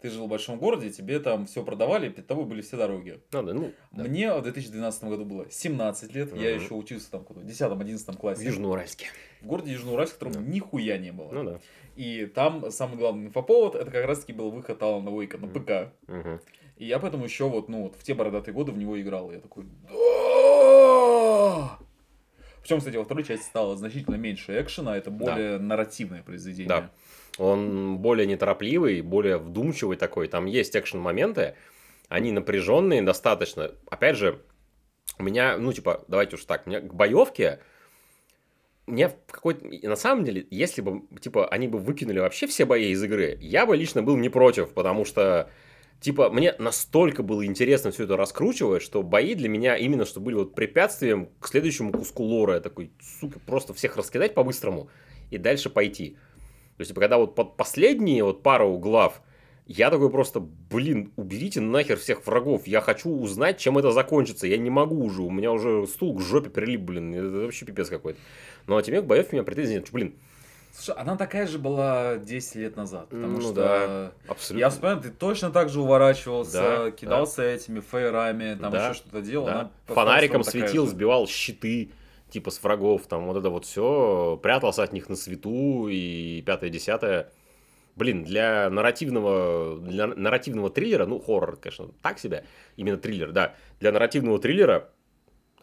[0.01, 3.21] Ты жил в большом городе, тебе там все продавали, перед тобой были все дороги.
[3.31, 4.03] Ну, да, ну, да.
[4.03, 6.63] Мне в 2012 году было 17 лет, я Мгм.
[6.63, 8.45] еще учился там в 10-11 в классе.
[8.45, 9.07] Южноуральске.
[9.41, 10.41] В городе Южноуральск, в котором Да.
[10.41, 11.31] нихуя не было.
[11.31, 11.59] Ну да.
[11.95, 15.47] И там самый главный инфоповод, это как раз таки был выход Алана Уэйка на.
[15.47, 15.91] ПК.
[16.07, 16.39] Мгм.
[16.77, 19.31] И я поэтому еще вот, ну вот в те бородатые годы в него играл.
[19.31, 21.77] Я такой, да!
[22.61, 26.67] Причем, кстати, во второй части стало значительно меньше экшена, это более нарративное произведение.
[26.67, 26.89] Да.
[27.37, 30.27] Он более неторопливый, более вдумчивый такой.
[30.27, 31.55] Там есть экшен-моменты,
[32.07, 33.71] они напряженные достаточно.
[33.89, 34.41] Опять же,
[35.17, 37.59] у меня, ну, типа, давайте уж так, у меня к боевке,
[38.87, 39.65] мне в какой-то...
[39.87, 43.65] На самом деле, если бы, типа, они бы выкинули вообще все бои из игры, я
[43.65, 45.49] бы лично был не против, потому что,
[46.01, 50.35] типа, мне настолько было интересно все это раскручивать, что бои для меня именно что были
[50.35, 52.55] вот препятствием к следующему куску лора.
[52.55, 54.89] Я такой, сука, просто всех раскидать по-быстрому
[55.31, 56.17] и дальше пойти.
[56.77, 59.21] То есть, типа, когда вот под последние вот пару глав,
[59.65, 62.67] я такой просто, блин, уберите нахер всех врагов.
[62.67, 64.45] Я хочу узнать, чем это закончится.
[64.45, 65.21] Я не могу уже.
[65.21, 67.13] У меня уже стул к жопе прилип, блин.
[67.15, 68.19] Это вообще пипец какой-то.
[68.67, 69.87] Ну, а тебе к боев у меня претензий нет.
[69.91, 70.15] Блин,
[70.77, 74.11] Слушай, она такая же была 10 лет назад, потому Ну что да.
[74.27, 74.59] абсолютно.
[74.59, 79.21] я вспоминаю, ты точно так же уворачивался, Да, кидался этими фейерами, там Да, еще что-то
[79.21, 79.45] делал.
[79.45, 79.53] Да.
[79.61, 81.91] она Фонариком светил, сбивал щиты,
[82.29, 86.69] типа с врагов, там вот это вот все, прятался от них на свету и пятое,
[86.69, 87.31] десятое.
[87.95, 92.45] Блин, для нарративного, для нарративного триллера, ну, хоррор, конечно, так себе,
[92.75, 94.89] именно триллер, да, для нарративного триллера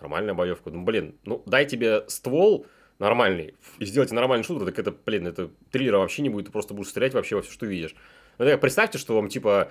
[0.01, 0.71] нормальная боевка.
[0.71, 2.67] Ну, блин, ну, дай тебе ствол
[2.99, 6.75] нормальный и сделайте нормальный шутер, так это, блин, это триллера вообще не будет, ты просто
[6.75, 7.95] будешь стрелять вообще во все, что видишь.
[8.39, 9.71] Ну, так представьте, что вам, типа,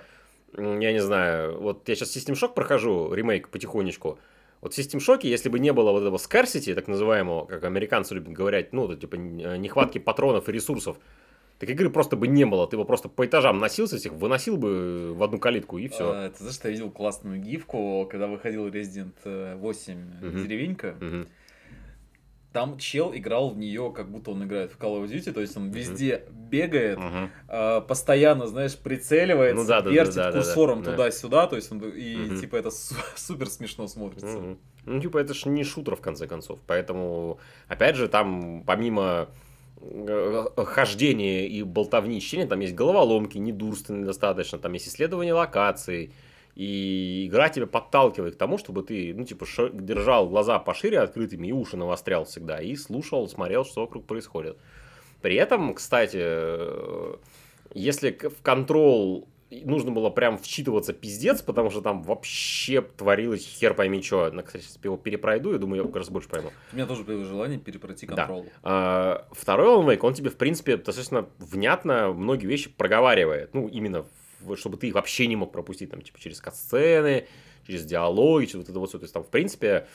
[0.56, 4.18] я не знаю, вот я сейчас System Shock прохожу, ремейк потихонечку,
[4.62, 8.14] вот в System Shock, если бы не было вот этого scarcity, так называемого, как американцы
[8.14, 10.96] любят говорить, ну, это, типа, н- нехватки патронов и ресурсов,
[11.58, 15.12] так игры просто бы не было, ты бы просто по этажам носился, всех выносил бы
[15.14, 16.10] в одну калитку, и все.
[16.12, 20.42] А, ты знаешь, что я видел классную гифку, когда выходил Resident э, 8 Мгм.
[20.42, 20.96] деревенька.
[22.52, 25.56] Там чел играл в нее, как будто он играет в Call of Duty, то есть
[25.56, 26.98] он везде бегает,
[27.48, 30.90] а, постоянно, знаешь, прицеливается, Ну да, да, да, вертит да, да, курсором да.
[30.90, 32.40] туда-сюда, то есть он и Мгм.
[32.40, 34.38] типа это су- супер смешно смотрится.
[34.38, 34.58] Мгм.
[34.84, 36.58] Ну, типа, это же не шутер, в конце концов.
[36.66, 37.38] Поэтому,
[37.68, 39.28] опять же, там, помимо
[39.80, 46.12] э, хождения и болтовни чтения, там есть головоломки, недурственные достаточно, там есть исследование локаций,
[46.54, 51.46] и игра тебя подталкивает к тому, чтобы ты, ну, типа, шо- держал глаза пошире открытыми
[51.48, 54.58] и уши навострял всегда, и слушал, смотрел, что вокруг происходит.
[55.22, 57.14] При этом, кстати, э,
[57.74, 59.28] если в контрол
[59.64, 64.30] нужно было прям вчитываться пиздец, потому что там вообще творилось хер пойми что.
[64.30, 66.50] На, кстати, сейчас его перепройду, я думаю, я как раз больше пойму.
[66.72, 68.16] У меня тоже появилось желание перепройти Да.
[68.16, 68.46] контрол.
[68.62, 73.52] А, Второй Alan Wake, он тебе, в принципе, достаточно внятно многие вещи проговаривает.
[73.54, 74.06] Ну, именно,
[74.56, 77.26] чтобы ты их вообще не мог пропустить, там, типа, через катсцены,
[77.66, 78.98] через диалоги, через вот это вот все.
[78.98, 79.86] То есть, там, в принципе,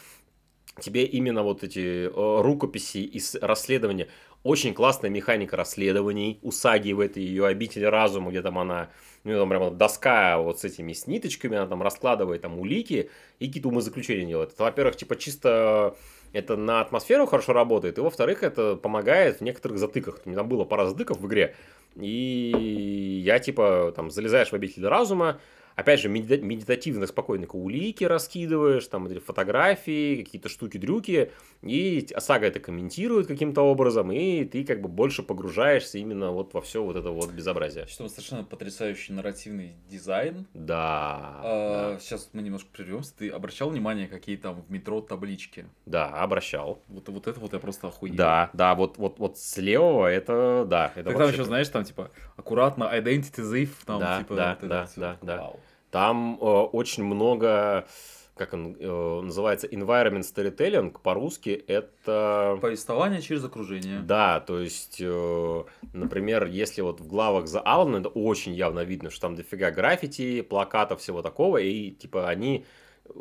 [0.79, 4.07] тебе именно вот эти э, рукописи и с- расследования,
[4.43, 8.89] очень классная механика расследований у Саги в этой ее обители разума, где там она,
[9.23, 13.09] ну, там прям вот доска вот с этими с ниточками, она там раскладывает там улики
[13.39, 14.53] и какие-то умозаключения делает.
[14.53, 15.95] Это, во-первых, типа чисто
[16.33, 20.19] это на атмосферу хорошо работает, и во-вторых, это помогает в некоторых затыках.
[20.19, 21.55] Там было пара затыков в игре,
[22.01, 25.39] и я типа там залезаешь в обитель разума,
[25.77, 33.27] опять же, медита- медитативно, спокойно улики раскидываешь, там фотографии, какие-то штуки-дрюки, и сага это комментирует
[33.27, 37.31] каким-то образом, и ты как бы больше погружаешься именно вот во все вот это вот
[37.31, 37.85] безобразие.
[37.87, 40.47] Что совершенно потрясающий нарративный дизайн.
[40.53, 43.13] Да, А, Сейчас мы немножко прервемся.
[43.15, 45.65] Ты обращал внимание, какие там в метро таблички?
[45.85, 46.81] да, да, обращал.
[46.87, 48.15] Вот, вот это вот я просто охуел.
[48.15, 51.83] Да, да, вот, вот, вот с левого это, да, это Так там еще, знаешь, там
[51.83, 55.01] типа аккуратно identity thief, там Да, типа да, вот да, всё.
[55.01, 55.37] да, да.
[55.37, 55.59] Вау.
[55.91, 57.87] Там э, очень много,
[58.35, 62.57] как он э, называется, environment storytelling, по-русски это...
[62.61, 63.99] Повествование через окружение.
[63.99, 65.63] Да, то есть, э,
[65.93, 70.41] например, если вот в главах за Алана, это очень явно видно, что там дофига граффити,
[70.41, 72.65] плакатов, всего такого, и типа они
[73.05, 73.11] э,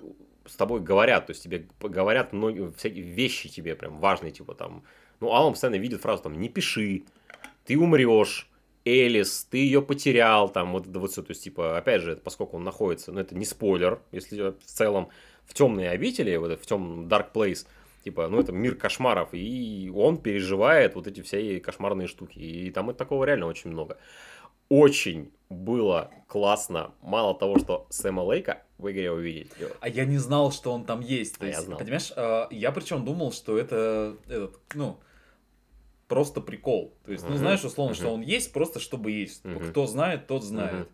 [0.45, 4.83] с тобой говорят, то есть тебе говорят многие всякие вещи тебе прям важные, типа там,
[5.21, 7.05] ну, Алан постоянно видит фразу там «не пиши»,
[7.65, 8.49] «ты умрешь»,
[8.87, 12.57] Элис, ты ее потерял, там вот это вот все, то есть, типа, опять же, поскольку
[12.57, 15.09] он находится, ну, это не спойлер, если в целом
[15.45, 17.67] в темной обители, вот в темном Dark Place,
[18.05, 22.91] типа, ну, это мир кошмаров, и он переживает вот эти все кошмарные штуки, и там
[22.91, 23.99] и такого реально очень много.
[24.69, 29.51] очень было классно, мало того, что Сэма Лейка в игре увидеть.
[29.81, 31.39] А я не знал, что он там есть.
[31.39, 31.79] То А я есть, знал.
[31.79, 34.99] Понимаешь, а, я причем думал, что это этот, ну,
[36.09, 36.95] просто прикол.
[37.05, 39.45] То есть, ну, знаешь, условно, что он есть просто чтобы есть.
[39.45, 39.71] Мгм.
[39.71, 40.89] Кто знает, тот знает.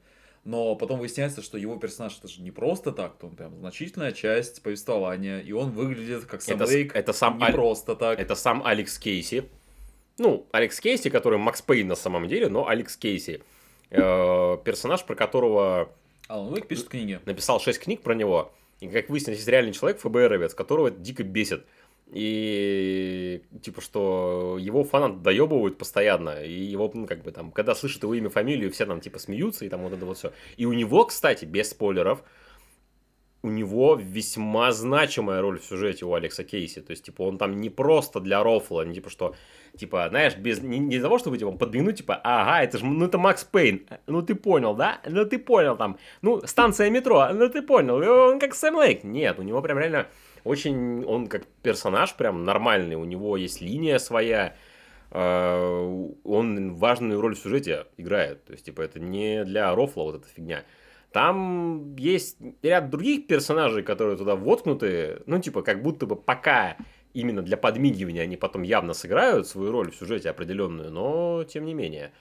[0.44, 4.10] Но потом выясняется, что его персонаж это же не просто так, то он прям значительная
[4.10, 8.18] часть повествования, и он выглядит как Сэм Это, Лейк это сам не Аль- просто так.
[8.18, 9.44] Это сам Алекс Кейси.
[10.18, 13.40] Ну, Алекс Кейси, который Макс Пейн на самом деле, но Алекс Кейси.
[13.90, 15.92] Э, персонаж, про которого
[16.26, 17.20] Алан Уэйк пишет книги.
[17.24, 18.52] написал 6 книг про него.
[18.80, 21.64] И, как выяснилось, есть реальный человек, ФБРовец, которого это дико бесит.
[22.12, 26.44] И типа, что его фанат доебывают постоянно.
[26.44, 29.64] И его, ну, как бы там, когда слышат его имя, фамилию, все там типа смеются
[29.64, 30.32] и там вот это вот все.
[30.58, 32.22] И у него, кстати, без спойлеров,
[33.42, 36.80] у него весьма значимая роль в сюжете у Алекса Кейси.
[36.80, 39.34] То есть, типа, он там не просто для рофла, не типа, что,
[39.76, 43.06] типа, знаешь, без, не, не из-за того, чтобы, типа, подмигнуть, типа, ага, это же, ну,
[43.06, 45.00] это Макс Пейн, ну, ты понял, да?
[45.06, 49.02] Ну, ты понял, там, ну, станция метро, ну, ты понял, он как Сэм Лейк.
[49.02, 50.06] Нет, у него прям реально
[50.44, 54.56] очень, он как персонаж прям нормальный, у него есть линия своя,
[55.10, 58.44] э, он важную роль в сюжете играет.
[58.44, 60.64] То есть, типа, это не для рофла вот эта фигня.
[61.12, 66.76] Там есть ряд других персонажей, которые туда воткнуты, ну, типа, как будто бы пока
[67.12, 71.74] именно для подмигивания они потом явно сыграют свою роль в сюжете определенную, но тем не
[71.74, 72.12] менее.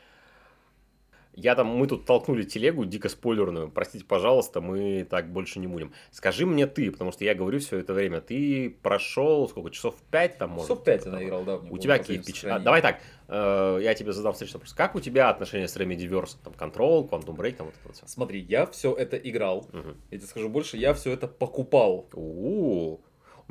[1.34, 5.93] Я там, мы тут толкнули телегу дико спойлерную, простите, пожалуйста, мы так больше не будем.
[6.11, 10.38] Скажи мне ты, потому что я говорю все это время, ты прошел сколько, часов 5
[10.38, 10.67] там, может?
[10.67, 11.55] Часов пять я наиграл, да.
[11.57, 12.57] У тебя какие впечатления?
[12.57, 14.73] А, давай так, э, я тебе задам встречный вопрос.
[14.73, 16.36] Как у тебя отношения с Remedy Verse?
[16.43, 18.07] Там Control, Quantum Break, там вот это вот все.
[18.07, 19.67] Смотри, я все это играл.
[20.11, 22.09] Я тебе скажу больше, я все это покупал.
[22.13, 22.99] У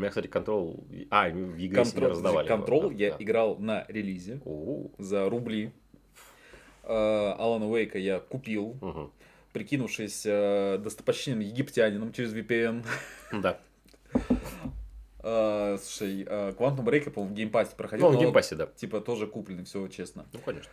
[0.01, 1.07] меня, кстати, Control...
[1.11, 2.47] А, в игре себе Control, раздавали.
[2.49, 3.17] его, Control да, я да.
[3.19, 5.73] играл на релизе У, за рубли.
[6.91, 9.13] Э, Алана Уэйка я купил, мгм.
[9.53, 12.85] прикинувшись э, достопочтенным египтянином через VPN.
[13.33, 13.59] Да.
[15.23, 18.11] Э, Слушай, э, Quantum Break, по-моему, в Game Pass 'е проходил.
[18.11, 18.67] Ну, в Game Pass 'е, да.
[18.67, 20.25] Типа тоже купленный, все честно.
[20.33, 20.73] Ну, конечно.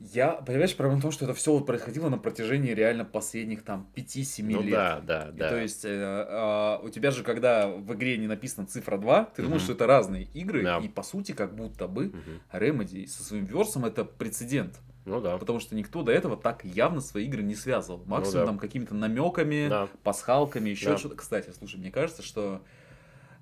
[0.00, 3.90] Я, понимаешь, проблема в том, что это все вот происходило на протяжении реально последних там
[3.96, 4.70] 5-7 Ну лет.
[4.72, 5.48] да, да, И да.
[5.48, 9.42] То есть, э, а, у тебя же, когда в игре не написана цифра 2, ты
[9.42, 9.64] думаешь, Мгм.
[9.64, 10.78] что это разные игры, Да.
[10.78, 12.40] и по сути, как будто бы Мгм.
[12.52, 14.78] Remedy со своим версом это прецедент.
[15.04, 15.38] Ну да.
[15.38, 18.02] Потому что никто до этого так явно свои игры не связывал.
[18.06, 18.46] Максимум да.
[18.46, 19.88] там какими-то намеками, Да.
[20.02, 20.98] пасхалками, еще Да.
[20.98, 21.16] что-то.
[21.16, 22.62] Кстати, слушай, мне кажется, что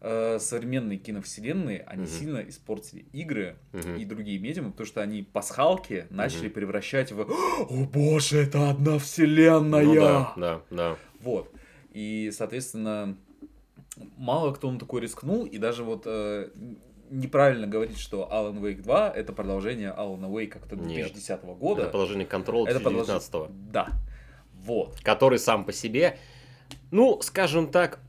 [0.00, 2.10] э, современные киновселенные, они Мгм.
[2.10, 3.96] сильно испортили игры Мгм.
[3.96, 9.82] и другие медиумы, потому что они пасхалки начали превращать в «О боже, это одна вселенная!»
[9.84, 10.96] Ну да, да, да.
[11.20, 11.52] Вот.
[11.90, 13.16] И, соответственно,
[14.16, 16.50] мало кто на такой рискнул, и даже вот э,
[17.10, 21.12] неправильно говорить, что Alan Wake 2 это продолжение Алана Уэйка как-то Нет.
[21.12, 21.82] 2010 года.
[21.82, 23.88] Это продолжение Control Это 2019 продолжение- Да.
[24.64, 24.96] Вот.
[25.02, 26.18] который сам по себе,
[26.90, 28.00] ну, скажем так,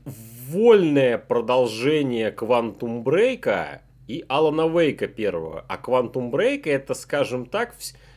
[0.48, 5.64] вольное продолжение Quantum Break и Алана Вейка первого.
[5.68, 7.74] А Quantum Break это, скажем так,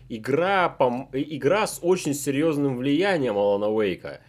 [0.09, 4.19] игра, по- игра с очень серьезным влиянием Алана Вейка.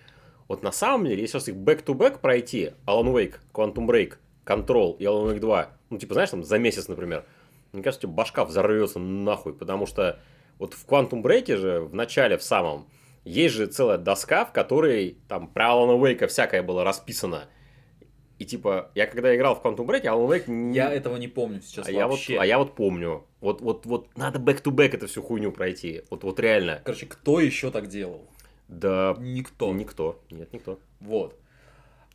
[0.47, 5.05] Вот на самом деле, если сейчас их back-to-back пройти, Alan Wake, Quantum Break, Control и
[5.05, 7.25] Alan Wake 2, ну, типа, знаешь, там, за месяц, например,
[7.73, 10.21] мне кажется, у тебя башка взорвется нахуй, потому что
[10.59, 12.89] вот в Quantum Break же, в начале, в самом,
[13.25, 17.49] есть же целая доска, в которой там про Алана Вейка всякое было расписано.
[18.39, 20.49] И типа, я когда играл в Quantum Break, Алан Вейк...
[20.49, 22.37] не- Я этого не помню сейчас а я, вот, вообще.
[22.39, 23.25] а я вот помню.
[23.41, 26.03] Вот, вот, вот надо back-to-back эту всю хуйню пройти.
[26.11, 26.81] Вот, вот реально.
[26.85, 28.29] Короче, кто еще так делал?
[28.69, 29.73] Да Никто.
[29.73, 30.21] никто.
[30.31, 30.79] Нет, никто.
[31.01, 31.39] Вот.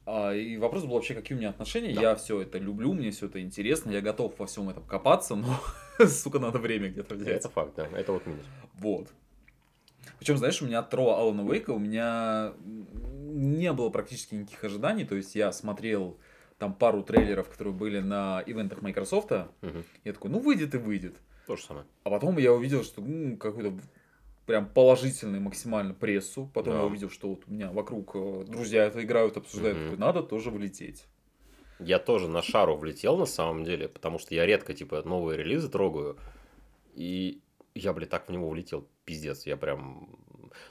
[0.05, 1.93] А, и вопрос был вообще, какие у меня отношения.
[1.93, 2.01] Да.
[2.01, 5.59] Я все это люблю, мне все это интересно, я готов во всем этом копаться, но,
[6.07, 7.37] сука, надо время где-то взять.
[7.37, 7.87] Это факт, да.
[7.95, 8.45] Это вот минус.
[8.75, 9.09] Вот.
[10.17, 15.05] Причем, знаешь, у меня от Тро Алана Уэйка у меня не было практически никаких ожиданий.
[15.05, 16.17] То есть я смотрел
[16.57, 19.31] там пару трейлеров, которые были на ивентах Microsoft.
[19.61, 19.83] Мгм.
[20.03, 21.15] Я такой, ну выйдет и выйдет.
[21.47, 21.85] То же самое.
[22.03, 23.73] А потом я увидел, что м, какой-то
[24.49, 26.49] прям положительный максимально прессу.
[26.55, 26.79] Потом Да.
[26.79, 29.77] я увидел, что вот у меня вокруг э, друзья это играют, обсуждают.
[29.77, 29.85] Мгм.
[29.91, 31.05] Такой, надо тоже влететь.
[31.77, 35.69] Я тоже на шару влетел на самом деле, потому что я редко, типа, новые релизы
[35.69, 36.17] трогаю.
[36.95, 37.41] И
[37.75, 38.87] я, блядь, так в него влетел.
[39.05, 40.09] Пиздец, я прям...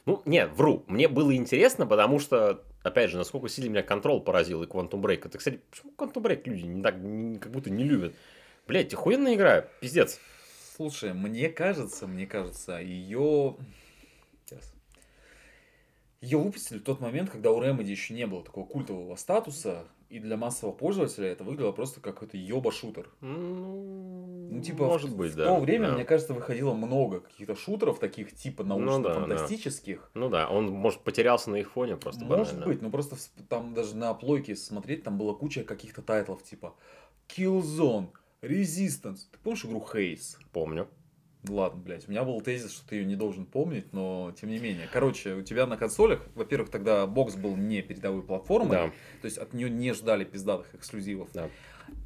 [0.07, 0.83] Ну, не, вру.
[0.89, 5.25] Мне было интересно, потому что, опять же, насколько сильно меня контрол поразил и Quantum Break.
[5.27, 8.13] Это, кстати, почему Quantum Break люди не так, не- как будто не любят?
[8.67, 10.19] Блядь, охуенная игра, пиздец.
[10.79, 13.57] Слушай, мне кажется, мне кажется, ее...
[16.21, 20.19] Ее выпустили в тот момент, когда у Remedy еще не было такого культового статуса, и
[20.21, 23.09] для массового пользователя это выглядело просто как какой-то ёба-шутер.
[23.21, 25.95] Ну, Ну, типа, Может в, быть, в да, то время, да.
[25.95, 30.11] мне кажется, выходило много каких-то шутеров, таких типа Ну да, научно-фантастических.
[30.15, 32.67] Ну да, он, может, потерялся на их фоне просто Может банально.
[32.67, 36.75] быть, но просто всп- там даже на плойке смотреть, там была куча каких-то тайтлов, типа
[37.29, 38.09] Killzone,
[38.43, 39.21] Resistance.
[39.33, 40.37] Ты помнишь игру Haze?
[40.53, 40.89] Помню.
[41.49, 44.59] Ладно, блядь, у меня был тезис, что ты ее не должен помнить, но тем не
[44.59, 44.89] менее.
[44.93, 48.87] Короче, у тебя на консолях, во-первых, тогда бокс был не передовой платформой, Да.
[49.23, 51.29] то есть от нее не ждали пиздатых эксклюзивов.
[51.33, 51.49] Да.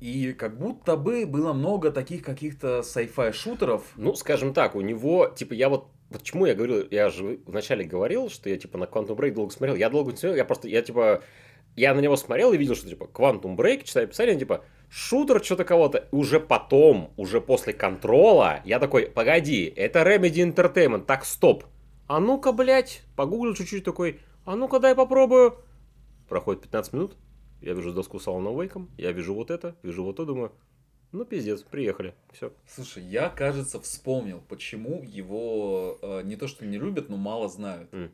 [0.00, 3.84] И как будто бы было много таких каких-то sci-fi шутеров.
[3.96, 8.28] Ну, скажем так, у него, типа, я вот Почему я говорил, я же вначале говорил,
[8.28, 9.76] что я, типа, на Quantum Break долго смотрел.
[9.76, 11.22] Я долго не смотрел, я просто, я, типа,
[11.76, 15.64] я на него смотрел и видел, что, типа, Quantum Break, читаю описание, типа, шутер что-то
[15.64, 16.08] кого-то.
[16.10, 21.64] Уже потом, уже после контрола, я такой, погоди, это Remedy Entertainment, так, стоп.
[22.06, 25.56] А ну-ка, блядь, погуглил чуть-чуть такой, а ну-ка, дай попробую.
[26.28, 27.16] Проходит 15 минут,
[27.60, 30.52] я вижу доску с Alan Wake, я вижу вот это, вижу вот то, думаю,
[31.12, 32.52] ну, пиздец, приехали, все.
[32.66, 37.92] Слушай, я, кажется, вспомнил, почему его э, не то что не любят, но мало знают.
[37.92, 38.10] М.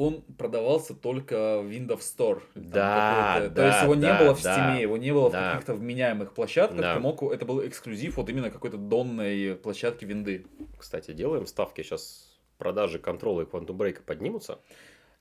[0.00, 2.40] Он продавался только в Windows Store.
[2.54, 5.30] Да, какой-то- То да, есть его не да, было в да, Steam, его не было
[5.30, 5.50] да.
[5.50, 6.80] в каких-то вменяемых площадках.
[6.80, 6.94] Да.
[6.94, 10.46] Ты мог, это был эксклюзив вот именно какой-то донной площадки винды.
[10.78, 14.60] Кстати, делаем ставки, сейчас продажи контрола и Quantum Break поднимутся.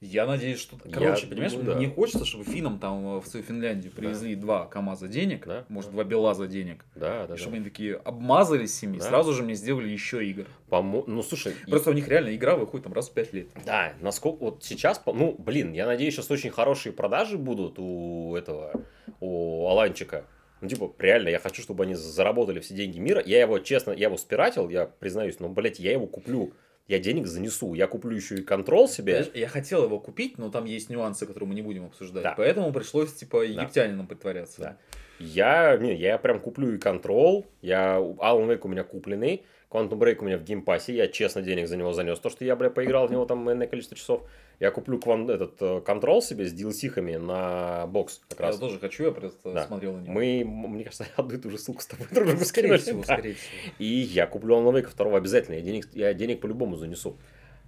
[0.02, 0.78] Я надеюсь, что...
[0.86, 1.76] Я Короче, понимаешь, думаю, да.
[1.76, 5.66] мне хочется, чтобы финнам там э, в свою Финляндию привезли два КАМАЗа денег, Да.
[5.68, 6.86] может, два БелАЗа денег.
[6.96, 7.56] Да, да, И чтобы да.
[7.58, 9.04] они такие обмазались ими, Да.
[9.04, 10.46] сразу же мне сделали еще игр.
[10.70, 13.50] Помо- Ну, слушай, и- Просто у них реально игра выходит там раз в пять лет.
[13.66, 18.72] Да, насколько вот сейчас, ну, блин, я надеюсь, сейчас очень хорошие продажи будут у этого,
[19.20, 20.24] у Аланчика.
[20.62, 23.22] Ну, типа, реально, я хочу, чтобы они заработали все деньги мира.
[23.26, 26.54] Я его, честно, я его спиратил, я признаюсь, но, блядь, я его куплю.
[26.90, 27.76] Я денег занесу.
[27.76, 29.28] Я куплю еще и Control себе.
[29.36, 32.24] Я хотел его купить, но там есть нюансы, которые мы не будем обсуждать.
[32.24, 32.34] Да.
[32.36, 34.60] Поэтому пришлось, типа, египтянином притворяться.
[34.60, 34.78] Да.
[35.20, 37.46] Я, не, я прям куплю и Control.
[37.62, 39.46] Я, Alan Wake у меня купленный.
[39.70, 40.96] Quantum Break у меня в Game Pass 'е.
[40.96, 42.20] Я честно денег за него занес.
[42.20, 44.28] То, что я, бля, поиграл в него там энное количество часов.
[44.60, 48.58] Я куплю кван- этот э, контрол себе с DLC-хами на бокс как Я раз.
[48.58, 49.66] тоже хочу, я просто Да.
[49.68, 50.14] смотрел на него.
[50.14, 53.14] Мы, мне кажется, одну и ту же ссылку с тобой друг другу Скорее всего, Да.
[53.14, 53.52] скорее всего.
[53.78, 55.56] И я куплю Alan второго обязательно.
[55.56, 57.18] Я денег, я денег по-любому занесу.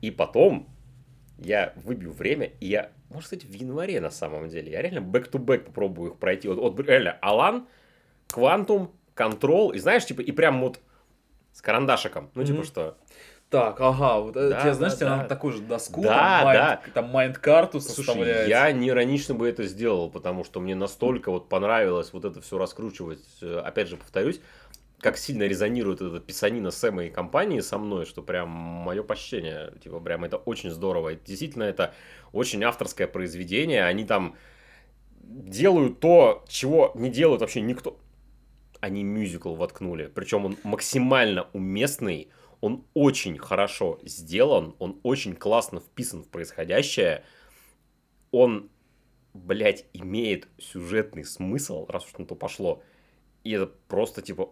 [0.02, 0.68] И потом
[1.38, 5.60] я выбью время, и я, может, кстати, в январе на самом деле, я реально back-to-back
[5.60, 6.48] попробую их пройти.
[6.50, 7.68] Вот, вот реально, Алан,
[8.28, 10.80] Квантум, Контрол, и знаешь, типа, и прям вот
[11.54, 12.32] с карандашиком.
[12.36, 12.66] Ну, типа, Мгм.
[12.66, 12.98] что...
[13.52, 15.16] Так, ага, вот, Да, тебе, знаешь, да, тебе да.
[15.18, 16.82] надо такую же доску, Да, там, майнд, да.
[16.94, 18.48] там майнд-карту Слушай, составлять.
[18.48, 22.58] я не иронично бы это сделал, потому что мне настолько вот понравилось вот это все
[22.58, 23.20] раскручивать.
[23.42, 24.40] Э, Опять же, повторюсь,
[25.02, 29.74] как сильно резонирует эта писанина Сэма и компании со мной, что прям мое почтение.
[29.84, 31.10] Типа, прям это очень здорово.
[31.10, 31.94] И действительно, это
[32.32, 33.84] очень авторское произведение.
[33.84, 34.36] Они там
[35.20, 37.98] делают то, чего не делают вообще никто.
[38.80, 40.08] Они мюзикл воткнули.
[40.08, 42.30] Причем он максимально уместный.
[42.62, 44.76] Он очень хорошо сделан.
[44.80, 47.24] Он очень классно вписан в происходящее.
[48.32, 48.70] Он,
[49.34, 52.82] блядь, имеет сюжетный смысл, раз уж на то пошло.
[53.44, 54.52] И это просто, типа,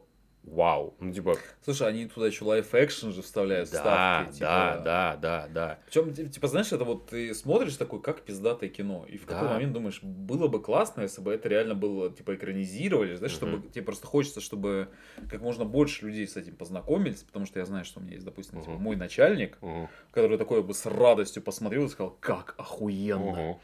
[0.49, 0.95] вау.
[0.99, 4.33] Ну, типа, Слушай, они туда еще live-action же вставляют, да, вставки.
[4.33, 4.45] типа.
[4.45, 5.79] да, да, да, да.
[5.85, 9.53] Причем, типа, знаешь, это вот ты смотришь такой, как пиздатое кино, и в какой Да.
[9.53, 13.69] момент думаешь, было бы классно, если бы это реально было, типа, экранизировали, знаешь, чтобы, Мгм.
[13.69, 14.89] тебе просто хочется, чтобы
[15.29, 18.25] как можно больше людей с этим познакомились, потому что я знаю, что у меня есть,
[18.25, 18.81] допустим, типа, Мгм.
[18.83, 19.87] мой начальник, Мгм.
[20.11, 23.31] который такой бы с радостью посмотрел и сказал, как охуенно.
[23.51, 23.59] Мгм.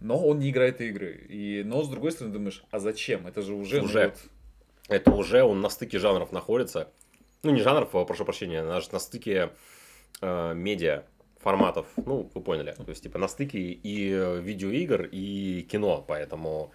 [0.00, 1.26] Но он не играет игры.
[1.28, 3.26] И, но, с другой стороны, думаешь, а зачем?
[3.26, 3.78] Это же уже...
[3.78, 4.04] ну, Уже.
[4.04, 4.18] вот-
[4.88, 6.90] Это уже он на стыке жанров находится.
[7.42, 9.50] Ну, не жанров, а, прошу прощения, на, на стыке
[10.20, 11.04] э, медиа
[11.38, 11.86] форматов.
[11.96, 12.72] Ну, вы поняли.
[12.72, 16.04] То есть, типа, на стыке и э, видеоигр, и кино.
[16.06, 16.72] Поэтому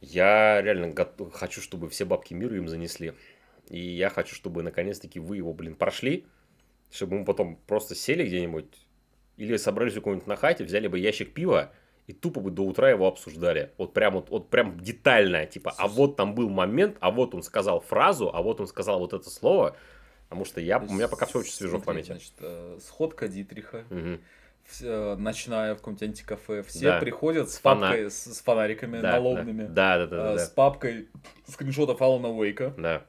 [0.00, 3.14] я реально гот- хочу, чтобы все бабки мира им занесли.
[3.68, 6.26] И я хочу, чтобы наконец-таки вы его, блин, прошли.
[6.90, 8.66] Чтобы мы потом просто сели где-нибудь
[9.36, 11.72] или собрались у кого-нибудь на хате, взяли бы ящик пива
[12.08, 13.70] и тупо бы до утра его обсуждали.
[13.78, 17.42] Вот прям вот, вот прям детально, типа, а вот там был момент, а вот он
[17.42, 19.76] сказал фразу, а вот он сказал вот это слово.
[20.28, 22.12] Потому что я, у меня пока все очень свежо в Смотри, памяти.
[22.12, 24.20] Значит, э, сходка Дитриха, Мгм.
[24.64, 26.98] вся- ночная в каком-нибудь антикафе, все Да.
[27.00, 30.44] приходят с Фона- папкой, с, с фонариками Да, налобными, Да, да, да, да, э, да,
[30.46, 31.08] с папкой
[31.46, 33.02] скриншотов Алана Уэйка да.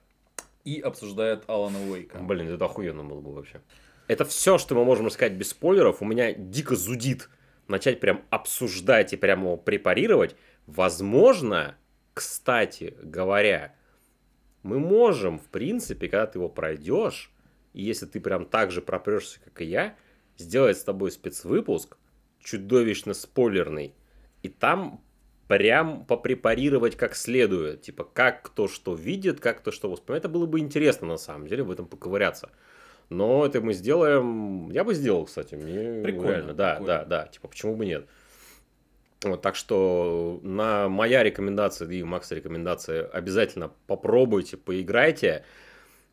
[0.65, 2.19] и обсуждают Алана Уэйка.
[2.19, 3.61] Блин, это охуенно было бы вообще.
[4.07, 6.01] Это все, что мы можем сказать без спойлеров.
[6.01, 7.29] У меня дико зудит
[7.69, 10.35] начать прям обсуждать и прямо его препарировать.
[10.65, 11.77] Возможно,
[12.13, 13.75] кстати говоря,
[14.63, 17.31] мы можем, в принципе, когда ты его пройдешь,
[17.73, 19.95] и если ты прям так же пропрешься, как и я,
[20.37, 21.97] сделать с тобой спецвыпуск,
[22.39, 23.93] чудовищно спойлерный,
[24.41, 25.03] и там
[25.47, 27.81] прям попрепарировать как следует.
[27.81, 30.25] Типа, как кто что видит, как кто что воспринимает.
[30.25, 32.51] Это было бы интересно, на самом деле, в этом поковыряться.
[33.09, 34.69] Но это мы сделаем...
[34.71, 35.55] Я бы сделал, кстати.
[35.55, 36.85] Мне Прикольно, реально, да, прикольно.
[36.85, 37.27] да, да.
[37.27, 38.07] Типа, почему бы нет?
[39.23, 45.43] Вот, так что на моя рекомендация и Макса рекомендация обязательно попробуйте, поиграйте,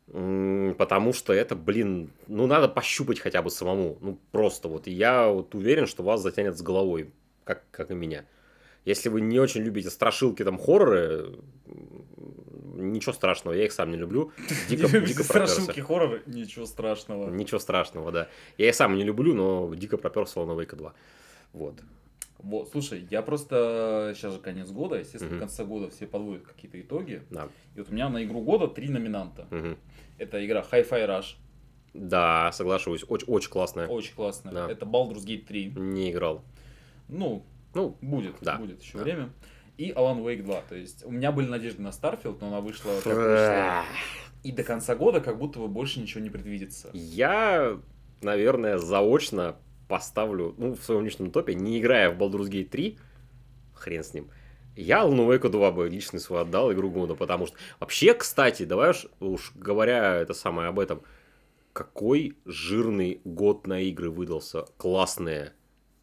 [0.07, 4.87] потому что это, блин, ну надо пощупать хотя бы самому, ну просто вот.
[4.87, 7.11] И я вот уверен, что вас затянет с головой,
[7.45, 8.25] как, как и меня.
[8.83, 11.39] Если вы не очень любите страшилки, там, хорроры,
[12.77, 14.31] ничего страшного, я их сам не люблю.
[14.69, 15.23] Дико, дико.
[15.23, 17.29] Страшилки, хорроры, ничего страшного.
[17.29, 18.27] Ничего страшного, да.
[18.57, 20.93] Я и сам не люблю, но дико проперся Alan Wake 2.
[21.53, 21.81] Вот.
[22.39, 25.37] Вот, слушай, я просто сейчас же конец года, естественно, Мгм.
[25.37, 27.23] в конце года все подводят какие-то итоги.
[27.31, 27.49] Да.
[27.75, 29.47] И вот у меня на игру года три номинанта.
[29.49, 29.75] Мгм.
[30.19, 31.35] Это игра Hi-Fi Rush,
[31.95, 33.03] Да, соглашусь.
[33.07, 33.87] Очень, очень классная.
[33.87, 34.53] очень классная.
[34.53, 34.71] Да.
[34.71, 35.73] Это Baldur's Gate 3.
[35.75, 36.43] Не играл.
[37.07, 38.57] Ну, Ну, будет, Да.
[38.57, 39.03] будет еще Да.
[39.03, 39.29] время.
[39.77, 40.61] И Alan Wake 2.
[40.69, 43.83] То есть у меня были надежды на Starfield, но она вышла как вышла.
[44.43, 46.89] И до конца года как будто бы больше ничего не предвидится.
[46.93, 47.79] я,
[48.21, 49.57] наверное, заочно
[49.87, 52.97] поставлю, ну, в своем личном топе, не играя в Baldur's Gate 3,
[53.73, 54.29] хрен с ним,
[54.75, 57.57] я Alan Wake 2 бы лично свой отдал игру года, потому что...
[57.79, 61.01] Вообще, кстати, давай уж, уж говоря это самое об этом,
[61.73, 64.65] какой жирный год на игры выдался.
[64.77, 65.53] Классные,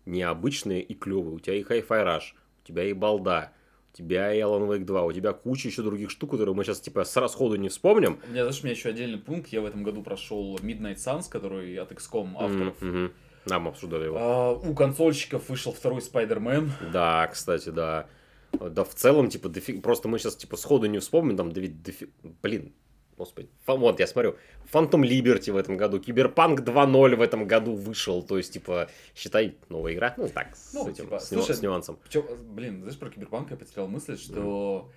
[0.07, 1.37] необычные и клевые.
[1.37, 3.53] У тебя и Hi-Fi Rush, у тебя и Балда,
[3.95, 7.05] тебя и Alan Wake 2, у тебя куча еще других штук, которые мы сейчас типа
[7.05, 8.21] с расходу не вспомним.
[8.29, 9.49] У меня, знаешь, у меня еще отдельный пункт.
[9.49, 12.81] Я в этом году прошел Midnight Suns, который от XCOM авторов.
[12.83, 13.13] Мгм.
[13.47, 14.17] Да, мы обсуждали его.
[14.19, 16.71] А, у консольщиков вышел второй Spider-Man.
[16.93, 18.07] Да, кстати, да.
[18.53, 19.83] Да, в целом, типа, дофиг...
[19.83, 22.11] просто мы сейчас, типа, сходу не вспомним, там, дофи- дофи-
[22.43, 22.73] блин,
[23.17, 24.37] господи, Фа- вот, я смотрю,
[24.73, 29.57] Phantom Liberty в этом году, Киберпанк 2.0 в этом году вышел, то есть, типа, считай,
[29.69, 31.99] новая игра, ну, так, с Ну, этим, типа, с, слушай, с нюансом.
[32.09, 34.91] Чё, блин, знаешь, про Киберпанк я потерял мысль, что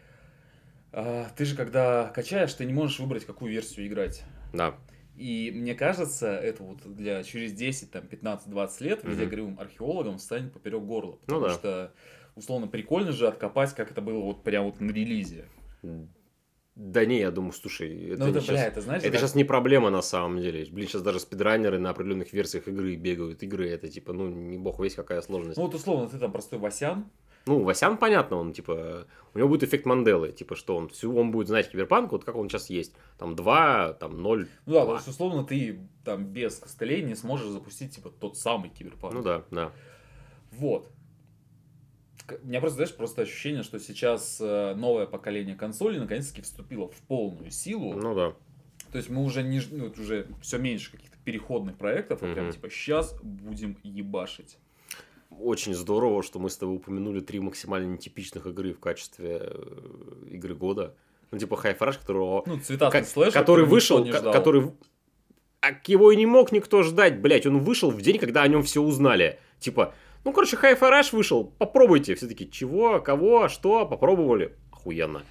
[0.92, 4.24] а, ты же, когда качаешь, ты не можешь выбрать, какую версию играть.
[4.54, 4.76] Да,
[5.18, 9.12] И мне кажется, это вот для через 10, там, 15, 20 лет Мгм.
[9.12, 11.18] видеоигровым археологам станет поперек горла.
[11.28, 11.54] Ну Потому да.
[11.54, 11.94] что,
[12.36, 15.46] условно, прикольно же откопать, как это было вот прям вот на релизе.
[16.80, 19.20] Да не, я думаю, слушай, это, ну, это, не бля, щас- это, знаешь, это как-
[19.20, 20.66] сейчас не проблема на самом деле.
[20.72, 23.42] Блин, сейчас даже спидранеры на определенных версиях игры бегают.
[23.42, 25.58] Игры это типа, ну, не бог весь какая сложность.
[25.58, 27.06] Ну, вот, условно, ты там простой Васян,
[27.48, 31.32] Ну, Васян, понятно, он, типа, у него будет эффект Манделы, типа, что он, всю, он
[31.32, 32.94] будет знать киберпанк, вот как он сейчас есть.
[33.18, 34.96] Там 2, там 0, ну да, то Два.
[34.96, 39.14] есть, условно, ты там без костылей не сможешь запустить, типа, тот самый Киберпанк.
[39.14, 39.72] ну да, да.
[40.52, 40.92] Вот.
[42.44, 46.96] У меня просто, знаешь, просто ощущение, что сейчас э, новое поколение консолей наконец-таки вступило в
[47.08, 47.94] полную силу.
[47.94, 48.34] Ну да.
[48.92, 52.46] То есть мы уже не ну, вот уже все меньше каких-то переходных проектов, а прям
[52.46, 52.54] Мгм.
[52.54, 54.58] типа сейчас будем ебашить.
[55.30, 60.56] Очень здорово, что мы с тобой упомянули три максимально нетипичных игры в качестве э, игры
[60.56, 60.96] года.
[61.32, 62.44] Ну, типа Hi-Fi которого...
[62.46, 64.32] Ну, цвета слэшер, который вышел, не ждал.
[64.34, 64.72] который...
[65.60, 67.46] А его и не мог никто ждать, блять.
[67.46, 69.40] Он вышел в день, когда о нем все узнали.
[69.60, 69.94] Типа,
[70.28, 72.14] ну, короче, Hi-Fi Rush вышел, попробуйте.
[72.14, 74.54] Все таки чего, кого, что, попробовали.
[74.74, 75.22] Охуенно.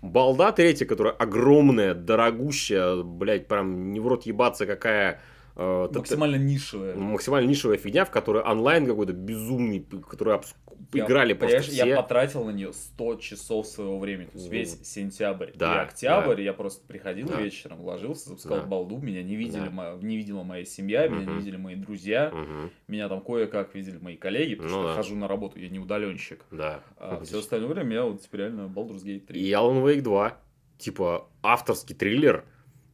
[0.00, 5.20] Балда третья, которая огромная, дорогущая, блять, прям не в рот ебаться, какая...
[5.56, 6.94] э, максимально нишевая.
[6.96, 10.54] максимально нишевая фигня, в которой онлайн какой-то безумный, который обс-
[10.92, 11.86] Я- играли просто все.
[11.86, 14.26] Я потратил на нее 100 часов своего времени.
[14.26, 17.40] То есть весь сентябрь да, и октябрь я просто приходил Да.
[17.40, 18.66] вечером, ложился, запускал Да.
[18.66, 19.70] балду, меня не видели, Да.
[19.70, 23.98] мо- не видела моя семья, меня не видели мои друзья, Мгм, меня там кое-как видели
[23.98, 24.90] мои коллеги, потому Ну что да.
[24.90, 26.44] я хожу на работу, я не удаленщик.
[26.50, 26.82] да.
[26.98, 29.40] А все остальное время я вот теперь реально Baldur's Gate 3.
[29.40, 30.36] И Alan Wake 2,
[30.78, 32.44] типа авторский триллер,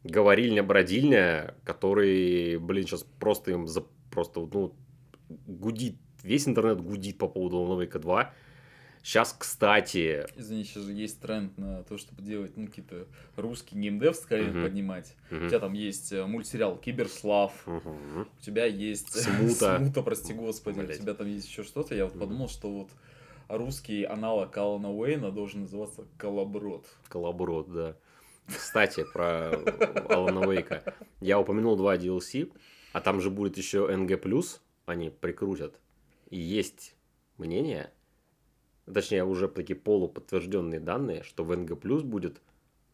[0.05, 3.85] говорильня-бродильня, который, блин, сейчас просто им за...
[4.11, 4.75] просто, ну,
[5.47, 8.33] гудит, весь интернет гудит по поводу Wake 2.
[9.05, 14.15] Сейчас, кстати, Извини, сейчас же есть тренд на то, чтобы делать ну, какие-то русский геймдев
[14.15, 14.63] скорее Мгм.
[14.63, 15.17] поднимать.
[15.29, 18.29] мгм, У тебя там есть э, мультсериал Киберслав, мгм.
[18.39, 19.79] у тебя есть Смута.
[19.79, 21.01] Смута, прости господи, Блядь.
[21.01, 21.97] у тебя там есть еще что-то.
[21.97, 22.21] Я вот Мгм.
[22.21, 22.91] подумал, что вот
[23.49, 26.87] русский аналог Алана Уэйна должен называться Колоброд.
[27.09, 27.97] Коллаборот, да.
[28.47, 29.51] Кстати, про
[30.09, 30.95] Алана Вейка.
[31.21, 32.53] Я упомянул два DLC,
[32.93, 34.45] а там же будет еще NG+,
[34.87, 35.81] они прикрутят.
[36.31, 36.95] И есть
[37.39, 37.93] мнение,
[38.93, 42.41] точнее, уже такие полуподтвержденные данные, что в NG+, будет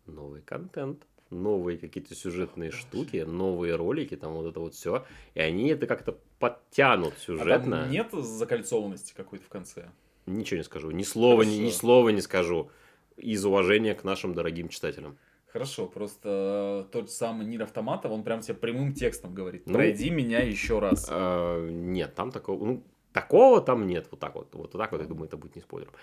[0.06, 5.04] новый контент, новые какие-то сюжетные штуки, новые ролики, там вот это вот все.
[5.34, 7.82] И они это как-то подтянут А сюжетно.
[7.82, 9.90] там нет закольцованности какой-то в конце?
[10.26, 10.90] Ничего не скажу.
[10.90, 12.70] Ни слова, ни, ни слова не скажу.
[13.16, 15.18] Из уважения к нашим дорогим читателям.
[15.52, 19.62] Хорошо, просто э, тот же самый Нир Автомата, он прям тебе прямым текстом говорит.
[19.66, 21.08] Ну, Пройди меня еще раз.
[21.10, 22.64] А, нет, там такого.
[22.64, 24.08] Ну, такого там нет.
[24.10, 24.54] Вот так вот.
[24.54, 25.94] Вот так вот, я думаю, это будет не спойлером.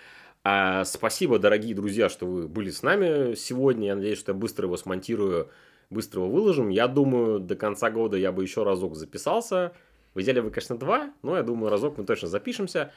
[0.42, 3.88] А, спасибо, дорогие друзья, что вы были с нами сегодня.
[3.88, 5.48] Я надеюсь, что я быстро его смонтирую,
[5.90, 6.68] быстро его выложим.
[6.68, 9.72] Я думаю, до конца года я бы еще разок записался.
[10.14, 12.92] В идеале вы, конечно, два, но я думаю, разок мы точно запишемся.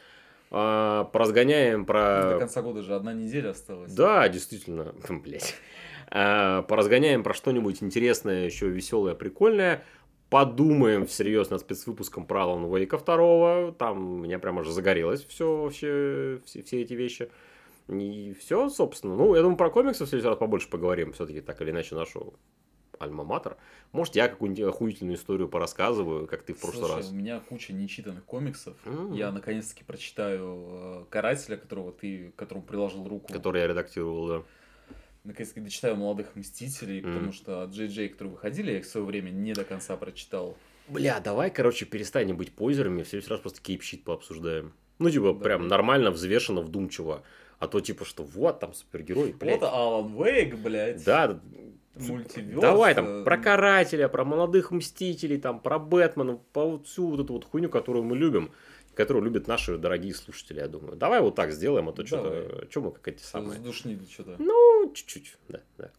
[0.52, 2.32] А, поразгоняем про...
[2.34, 3.94] До конца года же одна неделя осталась.
[3.94, 5.56] Да, действительно, блять.
[6.12, 9.84] А, поразгоняем про что-нибудь интересное, еще веселое, прикольное.
[10.30, 13.74] Подумаем всерьез над спецвыпуском про Алан Вейка второго.
[13.74, 17.30] Там у меня прямо уже загорелось все вообще, все, все эти вещи.
[17.88, 19.16] И все, собственно.
[19.16, 21.14] Ну, я думаю, про комиксы в следующий раз побольше поговорим.
[21.14, 22.36] Все-таки так или иначе нашу
[23.00, 23.58] альма-матер.
[23.92, 27.12] Может, я какую-нибудь охуительную историю порассказываю, как ты в прошлый Слушай, раз.
[27.12, 28.76] у меня куча нечитанных комиксов.
[28.86, 29.14] М.
[29.14, 33.34] Я наконец-таки прочитаю э, Карателя, которого ты, которому приложил руку.
[33.34, 34.44] Который я редактировал, да.
[35.24, 37.14] Наконец-таки дочитаю молодых мстителей, Мгм.
[37.14, 40.58] потому что Джей Джей, которые выходили, я их в свое время не до конца прочитал.
[40.88, 44.74] Бля, давай, короче, перестанем быть позерами, в следующий раз просто кейп-щит пообсуждаем.
[44.98, 45.40] Ну, типа, Да.
[45.44, 47.24] прям нормально, взвешенно, вдумчиво.
[47.60, 49.60] А то, типа, что вот, там, супергерой, блядь.
[49.62, 51.04] Вот Алан Вейк, блядь.
[51.04, 51.40] Да,
[51.96, 52.62] Мультиверс.
[52.62, 57.34] давай э, там про Карателя, про молодых Мстителей, там, про Бэтмена, по всю вот эту
[57.34, 58.52] вот хуйню, которую мы любим,
[59.00, 60.98] которую любят наши дорогие слушатели, я думаю.
[60.98, 63.58] Давай вот так сделаем, а то что-то, что мы как эти самые...
[63.58, 64.36] Задушнили что-то.
[64.40, 65.92] Ну, чуть-чуть, да, да.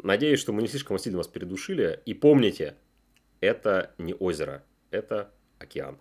[0.00, 2.00] Надеюсь, что мы не слишком сильно вас передушили.
[2.06, 2.76] И помните,
[3.40, 4.62] это не озеро,
[4.92, 5.98] это океан.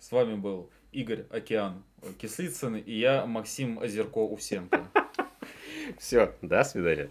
[0.00, 1.84] С вами был Игорь Океан
[2.18, 4.90] Кислицын и я, Максим Озерко Усенко.
[6.00, 7.10] Все, до свидания.